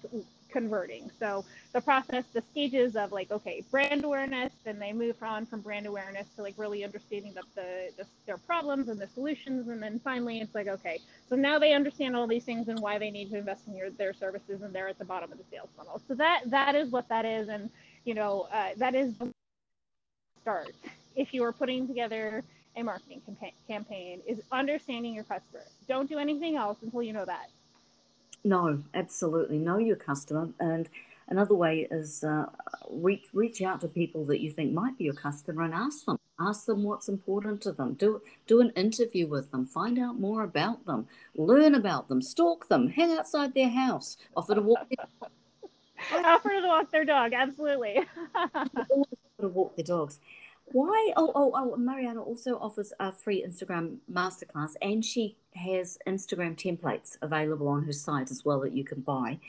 converting. 0.51 1.11
So 1.19 1.45
the 1.73 1.81
process, 1.81 2.25
the 2.33 2.41
stages 2.51 2.95
of 2.95 3.11
like, 3.11 3.31
okay, 3.31 3.63
brand 3.71 4.03
awareness, 4.03 4.51
then 4.63 4.79
they 4.79 4.93
move 4.93 5.15
on 5.21 5.45
from 5.45 5.61
brand 5.61 5.85
awareness 5.85 6.27
to 6.35 6.41
like 6.41 6.55
really 6.57 6.83
understanding 6.83 7.33
the, 7.33 7.43
the, 7.55 7.89
the, 7.97 8.05
their 8.25 8.37
problems 8.37 8.89
and 8.89 8.99
the 8.99 9.07
solutions. 9.07 9.67
And 9.67 9.81
then 9.81 9.99
finally 9.99 10.39
it's 10.39 10.55
like, 10.55 10.67
okay, 10.67 10.99
so 11.27 11.35
now 11.35 11.59
they 11.59 11.73
understand 11.73 12.15
all 12.15 12.27
these 12.27 12.43
things 12.43 12.67
and 12.67 12.79
why 12.79 12.97
they 12.97 13.11
need 13.11 13.29
to 13.31 13.37
invest 13.37 13.67
in 13.67 13.75
your, 13.75 13.89
their 13.91 14.13
services 14.13 14.61
and 14.61 14.73
they're 14.73 14.87
at 14.89 14.99
the 14.99 15.05
bottom 15.05 15.31
of 15.31 15.37
the 15.37 15.45
sales 15.51 15.69
funnel. 15.77 16.01
So 16.07 16.15
that, 16.15 16.43
that 16.47 16.75
is 16.75 16.91
what 16.91 17.07
that 17.09 17.25
is. 17.25 17.49
And, 17.49 17.69
you 18.05 18.13
know, 18.13 18.47
uh, 18.51 18.69
that 18.77 18.95
is 18.95 19.15
the 19.17 19.31
start. 20.41 20.73
If 21.15 21.33
you 21.33 21.43
are 21.43 21.51
putting 21.51 21.87
together 21.87 22.43
a 22.75 22.83
marketing 22.83 23.21
campaign 23.67 24.21
is 24.27 24.39
understanding 24.51 25.13
your 25.13 25.23
customer. 25.23 25.63
Don't 25.87 26.09
do 26.09 26.17
anything 26.17 26.55
else 26.55 26.77
until 26.81 27.03
you 27.03 27.13
know 27.13 27.25
that. 27.25 27.49
No, 28.43 28.83
absolutely. 28.93 29.57
Know 29.57 29.77
your 29.77 29.95
customer. 29.95 30.49
And 30.59 30.89
another 31.27 31.55
way 31.55 31.87
is 31.91 32.23
uh, 32.23 32.47
reach, 32.89 33.25
reach 33.33 33.61
out 33.61 33.81
to 33.81 33.87
people 33.87 34.25
that 34.25 34.41
you 34.41 34.49
think 34.51 34.73
might 34.73 34.97
be 34.97 35.05
your 35.05 35.13
customer 35.13 35.63
and 35.63 35.73
ask 35.73 36.05
them. 36.05 36.19
Ask 36.39 36.65
them 36.65 36.83
what's 36.83 37.09
important 37.09 37.61
to 37.63 37.73
them. 37.73 37.95
Do, 37.95 38.21
do 38.47 38.61
an 38.61 38.69
interview 38.71 39.27
with 39.27 39.51
them. 39.51 39.65
Find 39.65 39.99
out 39.99 40.19
more 40.19 40.43
about 40.43 40.85
them. 40.85 41.07
Learn 41.35 41.75
about 41.75 42.07
them. 42.07 42.21
Stalk 42.21 42.69
them. 42.69 42.87
Hang 42.87 43.11
outside 43.11 43.53
their 43.53 43.69
house. 43.69 44.15
Offer 44.37 44.55
to 44.55 44.61
walk 44.61 44.87
their 44.89 45.29
Offer 46.25 46.49
to 46.49 46.67
walk 46.67 46.91
their 46.91 47.03
dog. 47.03 47.33
Absolutely. 47.33 47.99
to 49.41 49.47
walk 49.49 49.75
their 49.75 49.85
dogs. 49.85 50.19
Why? 50.71 51.13
Oh, 51.17 51.31
oh, 51.33 51.51
oh, 51.55 51.75
Mariana 51.77 52.21
also 52.21 52.57
offers 52.59 52.93
a 52.99 53.11
free 53.11 53.43
Instagram 53.47 53.97
masterclass 54.11 54.73
and 54.81 55.03
she 55.03 55.37
has 55.55 55.97
Instagram 56.07 56.55
templates 56.55 57.17
available 57.21 57.67
on 57.67 57.83
her 57.85 57.93
site 57.93 58.29
as 58.29 58.45
well 58.45 58.59
that 58.61 58.73
you 58.73 58.83
can 58.83 59.01
buy. 59.01 59.39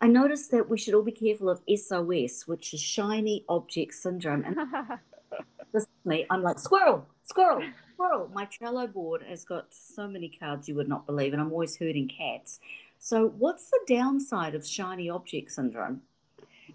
I 0.00 0.08
noticed 0.08 0.50
that 0.50 0.68
we 0.68 0.76
should 0.76 0.94
all 0.94 1.02
be 1.02 1.12
careful 1.12 1.48
of 1.48 1.62
SOS, 1.68 2.46
which 2.46 2.74
is 2.74 2.80
shiny 2.80 3.44
object 3.48 3.94
syndrome. 3.94 4.44
And 4.44 4.56
this 5.72 5.84
is 5.84 5.88
me. 6.04 6.26
I'm 6.28 6.42
like, 6.42 6.58
squirrel, 6.58 7.06
squirrel, 7.22 7.62
squirrel. 7.94 8.30
My 8.34 8.46
Trello 8.46 8.92
board 8.92 9.22
has 9.28 9.44
got 9.44 9.68
so 9.70 10.06
many 10.06 10.28
cards 10.28 10.68
you 10.68 10.74
would 10.74 10.88
not 10.88 11.06
believe, 11.06 11.32
and 11.32 11.40
I'm 11.40 11.52
always 11.52 11.76
herding 11.76 12.08
cats. 12.08 12.60
So, 12.98 13.28
what's 13.38 13.70
the 13.70 13.80
downside 13.86 14.54
of 14.54 14.66
shiny 14.66 15.08
object 15.08 15.52
syndrome? 15.52 16.02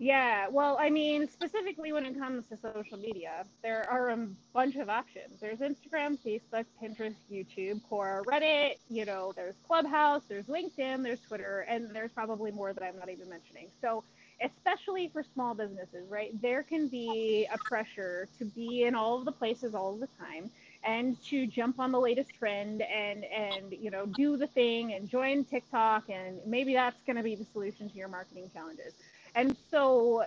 Yeah, 0.02 0.48
well, 0.48 0.78
I 0.80 0.90
mean, 0.90 1.30
specifically 1.30 1.94
when 1.94 2.08
it 2.08 2.18
comes 2.18 2.48
to 2.48 2.58
social 2.58 2.98
media, 2.98 3.46
there 3.62 3.88
are 3.88 4.10
a 4.10 4.28
bunch 4.52 4.76
of 4.78 4.90
options. 4.90 5.40
There's 5.40 5.60
Instagram, 5.60 6.18
Facebook, 6.26 6.66
Pinterest, 6.82 7.14
YouTube, 7.32 7.82
Quora, 7.88 8.24
Reddit, 8.24 8.78
you 8.90 9.06
know, 9.06 9.32
there's 9.36 9.54
Clubhouse, 9.68 10.24
there's 10.28 10.46
LinkedIn, 10.48 11.04
there's 11.04 11.22
Twitter, 11.22 11.68
and 11.70 11.96
there's 11.96 12.10
probably 12.14 12.50
more 12.52 12.74
that 12.74 12.82
I'm 12.84 12.98
not 12.98 13.12
even 13.12 13.30
mentioning. 13.30 13.68
So, 13.80 14.04
especially 14.44 15.10
for 15.14 15.24
small 15.36 15.54
businesses, 15.54 16.10
right? 16.10 16.32
There 16.42 16.64
can 16.64 16.88
be 16.88 17.48
a 17.54 17.60
pressure 17.60 18.28
to 18.40 18.46
be 18.46 18.86
in 18.86 18.96
all 18.96 19.20
of 19.20 19.26
the 19.26 19.32
places 19.32 19.76
all 19.76 19.94
of 19.94 20.00
the 20.00 20.10
time 20.20 20.50
and 20.84 21.22
to 21.26 21.46
jump 21.46 21.80
on 21.80 21.92
the 21.92 22.00
latest 22.00 22.32
trend 22.40 22.82
and 22.82 23.24
and 23.26 23.72
you 23.80 23.92
know 23.92 24.08
do 24.08 24.36
the 24.36 24.48
thing 24.48 24.94
and 24.94 25.08
join 25.08 25.46
TikTok 25.46 26.10
and 26.10 26.40
maybe 26.46 26.74
that's 26.74 27.00
going 27.06 27.18
to 27.18 27.24
be 27.24 27.36
the 27.36 27.46
solution 27.54 27.88
to 27.88 27.96
your 27.96 28.08
marketing 28.08 28.50
challenges. 28.52 28.94
And 29.34 29.56
so 29.70 30.26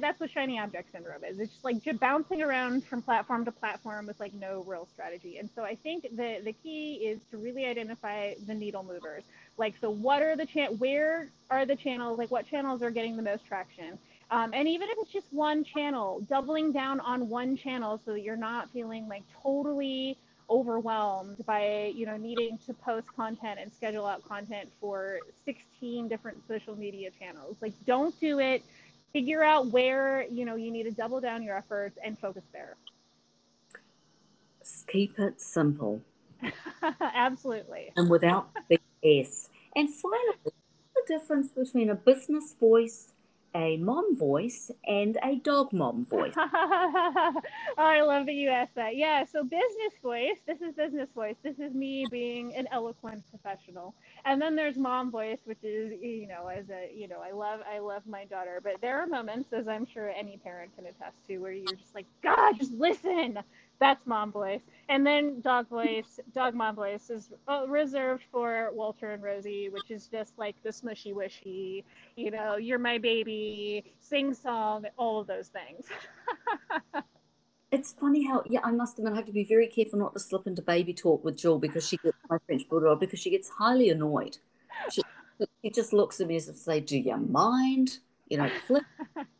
that's 0.00 0.18
what 0.18 0.30
shiny 0.30 0.58
object 0.58 0.92
syndrome 0.92 1.24
is. 1.24 1.38
It's 1.38 1.52
just 1.52 1.64
like 1.64 1.82
just 1.82 2.00
bouncing 2.00 2.42
around 2.42 2.84
from 2.84 3.02
platform 3.02 3.44
to 3.44 3.52
platform 3.52 4.06
with 4.06 4.18
like 4.18 4.32
no 4.32 4.64
real 4.66 4.88
strategy. 4.92 5.38
And 5.38 5.50
so 5.54 5.62
I 5.62 5.74
think 5.74 6.04
the 6.16 6.40
the 6.42 6.52
key 6.52 6.94
is 7.06 7.20
to 7.30 7.36
really 7.36 7.66
identify 7.66 8.34
the 8.46 8.54
needle 8.54 8.82
movers. 8.82 9.24
Like, 9.58 9.74
so 9.80 9.90
what 9.90 10.22
are 10.22 10.36
the 10.36 10.46
chan? 10.46 10.78
Where 10.78 11.28
are 11.50 11.66
the 11.66 11.76
channels? 11.76 12.18
Like, 12.18 12.30
what 12.30 12.46
channels 12.46 12.82
are 12.82 12.90
getting 12.90 13.16
the 13.16 13.22
most 13.22 13.44
traction? 13.46 13.98
Um, 14.30 14.52
and 14.54 14.66
even 14.66 14.88
if 14.88 14.96
it's 14.98 15.12
just 15.12 15.32
one 15.32 15.62
channel, 15.62 16.20
doubling 16.28 16.72
down 16.72 16.98
on 17.00 17.28
one 17.28 17.56
channel 17.56 18.00
so 18.04 18.12
that 18.12 18.22
you're 18.22 18.36
not 18.36 18.70
feeling 18.70 19.06
like 19.06 19.22
totally 19.42 20.16
overwhelmed 20.48 21.44
by 21.46 21.92
you 21.94 22.06
know 22.06 22.16
needing 22.16 22.58
to 22.66 22.74
post 22.74 23.08
content 23.14 23.58
and 23.60 23.72
schedule 23.72 24.06
out 24.06 24.26
content 24.28 24.68
for 24.80 25.18
16 25.44 26.08
different 26.08 26.38
social 26.46 26.76
media 26.76 27.10
channels. 27.18 27.56
Like 27.60 27.72
don't 27.86 28.18
do 28.20 28.38
it. 28.38 28.62
Figure 29.12 29.42
out 29.42 29.68
where 29.68 30.24
you 30.30 30.44
know 30.44 30.56
you 30.56 30.70
need 30.70 30.84
to 30.84 30.90
double 30.90 31.20
down 31.20 31.42
your 31.42 31.56
efforts 31.56 31.98
and 32.04 32.18
focus 32.18 32.44
there. 32.52 32.76
Keep 34.88 35.18
it 35.18 35.40
simple. 35.40 36.00
Absolutely. 37.00 37.92
And 37.96 38.10
without 38.10 38.50
the 38.68 38.78
s. 39.04 39.48
And 39.74 39.88
finally 39.88 40.36
the 40.44 41.02
difference 41.06 41.50
between 41.50 41.90
a 41.90 41.94
business 41.94 42.54
voice 42.58 43.12
a 43.56 43.78
mom 43.78 44.16
voice 44.16 44.70
and 44.86 45.16
a 45.22 45.36
dog 45.36 45.72
mom 45.72 46.04
voice. 46.04 46.34
oh, 46.36 47.40
I 47.78 48.02
love 48.02 48.26
that 48.26 48.34
you 48.34 48.50
asked 48.50 48.74
that. 48.74 48.96
Yeah, 48.96 49.24
so 49.24 49.42
business 49.42 49.94
voice, 50.02 50.36
this 50.46 50.60
is 50.60 50.74
business 50.74 51.08
voice. 51.14 51.36
This 51.42 51.58
is 51.58 51.72
me 51.72 52.06
being 52.10 52.54
an 52.54 52.68
eloquent 52.70 53.24
professional. 53.30 53.94
And 54.26 54.40
then 54.40 54.56
there's 54.56 54.76
mom 54.76 55.10
voice, 55.10 55.38
which 55.44 55.64
is, 55.64 55.92
you 56.02 56.28
know, 56.28 56.48
as 56.48 56.68
a, 56.68 56.92
you 56.94 57.08
know, 57.08 57.20
I 57.24 57.32
love 57.32 57.60
I 57.72 57.78
love 57.78 58.02
my 58.06 58.26
daughter, 58.26 58.60
but 58.62 58.74
there 58.82 59.00
are 59.00 59.06
moments 59.06 59.52
as 59.54 59.66
I'm 59.66 59.86
sure 59.86 60.10
any 60.10 60.36
parent 60.36 60.76
can 60.76 60.84
attest 60.86 61.26
to 61.28 61.38
where 61.38 61.52
you're 61.52 61.76
just 61.76 61.94
like, 61.94 62.06
"God, 62.22 62.58
just 62.58 62.72
listen." 62.72 63.38
That's 63.78 64.06
mom 64.06 64.32
voice. 64.32 64.62
And 64.88 65.06
then 65.06 65.40
dog 65.40 65.68
voice, 65.68 66.18
dog 66.34 66.54
mom 66.54 66.76
voice 66.76 67.10
is 67.10 67.30
uh, 67.46 67.66
reserved 67.68 68.24
for 68.32 68.70
Walter 68.72 69.12
and 69.12 69.22
Rosie, 69.22 69.68
which 69.68 69.90
is 69.90 70.06
just 70.06 70.38
like 70.38 70.56
the 70.62 70.70
smushy 70.70 71.14
wishy, 71.14 71.84
you 72.16 72.30
know, 72.30 72.56
you're 72.56 72.78
my 72.78 72.98
baby, 72.98 73.84
sing 74.00 74.32
song, 74.32 74.86
all 74.96 75.20
of 75.20 75.26
those 75.26 75.48
things. 75.48 75.86
it's 77.70 77.92
funny 77.92 78.26
how, 78.26 78.42
yeah, 78.48 78.60
I 78.64 78.70
must 78.70 78.98
admit, 78.98 79.12
I 79.12 79.16
have 79.16 79.26
to 79.26 79.32
be 79.32 79.44
very 79.44 79.66
careful 79.66 79.98
not 79.98 80.14
to 80.14 80.20
slip 80.20 80.46
into 80.46 80.62
baby 80.62 80.94
talk 80.94 81.24
with 81.24 81.36
Jill 81.36 81.58
because 81.58 81.86
she 81.86 81.98
gets 81.98 82.16
my 82.30 82.38
French 82.46 82.68
bulldog 82.68 83.00
because 83.00 83.20
she 83.20 83.30
gets 83.30 83.50
highly 83.50 83.90
annoyed. 83.90 84.38
She, 84.90 85.02
she 85.62 85.70
just 85.70 85.92
looks 85.92 86.20
at 86.20 86.28
me 86.28 86.36
as 86.36 86.48
if 86.48 86.54
to 86.56 86.60
say, 86.60 86.80
Do 86.80 86.96
you 86.96 87.16
mind? 87.16 87.98
You 88.28 88.38
know, 88.38 88.50
flip 88.66 88.84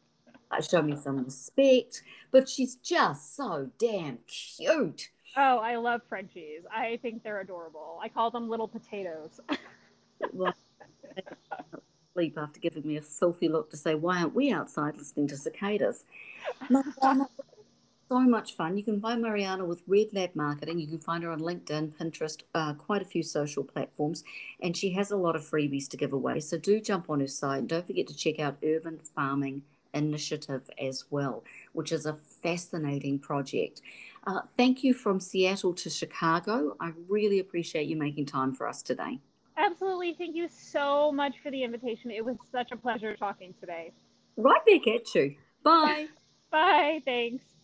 show 0.61 0.83
me 0.83 0.97
some 0.97 1.25
respect. 1.25 2.03
But 2.31 2.49
she's 2.49 2.77
just 2.77 3.37
so 3.37 3.71
damn 3.79 4.19
cute. 4.27 5.11
Oh, 5.37 5.59
I 5.59 5.77
love 5.77 6.01
Frenchies. 6.09 6.63
I 6.75 6.99
think 7.03 7.23
they're 7.23 7.41
adorable. 7.41 7.99
I 8.03 8.09
call 8.09 8.31
them 8.31 8.49
little 8.49 8.69
potatoes. 8.69 9.39
well, 10.33 10.55
sleep 12.15 12.39
after 12.39 12.59
giving 12.59 12.87
me 12.87 12.97
a 12.97 13.03
filthy 13.03 13.49
look 13.49 13.71
to 13.71 13.77
say, 13.77 13.95
why 13.95 14.21
aren't 14.21 14.35
we 14.35 14.51
outside 14.51 14.97
listening 14.97 15.29
to 15.29 15.37
cicadas? 15.37 16.05
so 18.09 18.21
much 18.21 18.55
fun. 18.55 18.79
You 18.79 18.83
can 18.83 19.01
find 19.01 19.21
Mariana 19.21 19.67
with 19.67 19.83
Red 19.87 20.07
Lab 20.15 20.35
Marketing. 20.35 20.79
You 20.79 20.87
can 20.87 20.99
find 20.99 21.23
her 21.25 21.31
on 21.31 21.41
LinkedIn, 21.41 21.93
Pinterest, 21.99 22.41
uh, 22.55 22.73
quite 22.73 23.03
a 23.03 23.07
few 23.07 23.23
social 23.23 23.65
platforms, 23.65 24.25
and 24.61 24.75
she 24.75 24.93
has 24.93 25.11
a 25.11 25.17
lot 25.17 25.37
of 25.37 25.43
freebies 25.43 25.89
to 25.89 25.99
give 25.99 26.15
away. 26.15 26.41
So 26.41 26.57
do 26.57 26.81
jump 26.81 27.11
on 27.11 27.21
her 27.21 27.27
site. 27.27 27.59
And 27.61 27.69
don't 27.69 27.87
forget 27.87 28.07
to 28.07 28.17
check 28.17 28.39
out 28.39 28.57
Urban 28.65 29.01
Farming 29.15 29.63
initiative 29.97 30.69
as 30.81 31.05
well, 31.11 31.43
which 31.73 31.91
is 31.91 32.07
a 32.07 32.15
fascinating 32.15 33.19
project. 33.19 33.81
Uh, 34.27 34.43
thank 34.57 34.85
you 34.85 34.93
from 34.93 35.21
Seattle 35.21 35.75
to 35.75 35.91
Chicago. 35.91 36.77
I 36.81 36.93
really 37.09 37.39
appreciate 37.39 37.87
you 37.87 37.97
making 37.97 38.27
time 38.27 38.53
for 38.53 38.69
us 38.69 38.83
today. 38.83 39.21
Absolutely. 39.57 40.15
Thank 40.19 40.37
you 40.37 40.49
so 40.49 41.11
much 41.11 41.35
for 41.43 41.51
the 41.51 41.63
invitation. 41.63 42.11
It 42.11 42.25
was 42.25 42.37
such 42.53 42.73
a 42.73 42.77
pleasure 42.77 43.17
talking 43.17 43.55
today. 43.59 43.93
Right 44.37 44.61
back 44.67 44.87
at 44.87 45.15
you. 45.15 45.37
Bye. 45.63 46.07
Bye. 46.51 47.01
Thanks. 47.05 47.56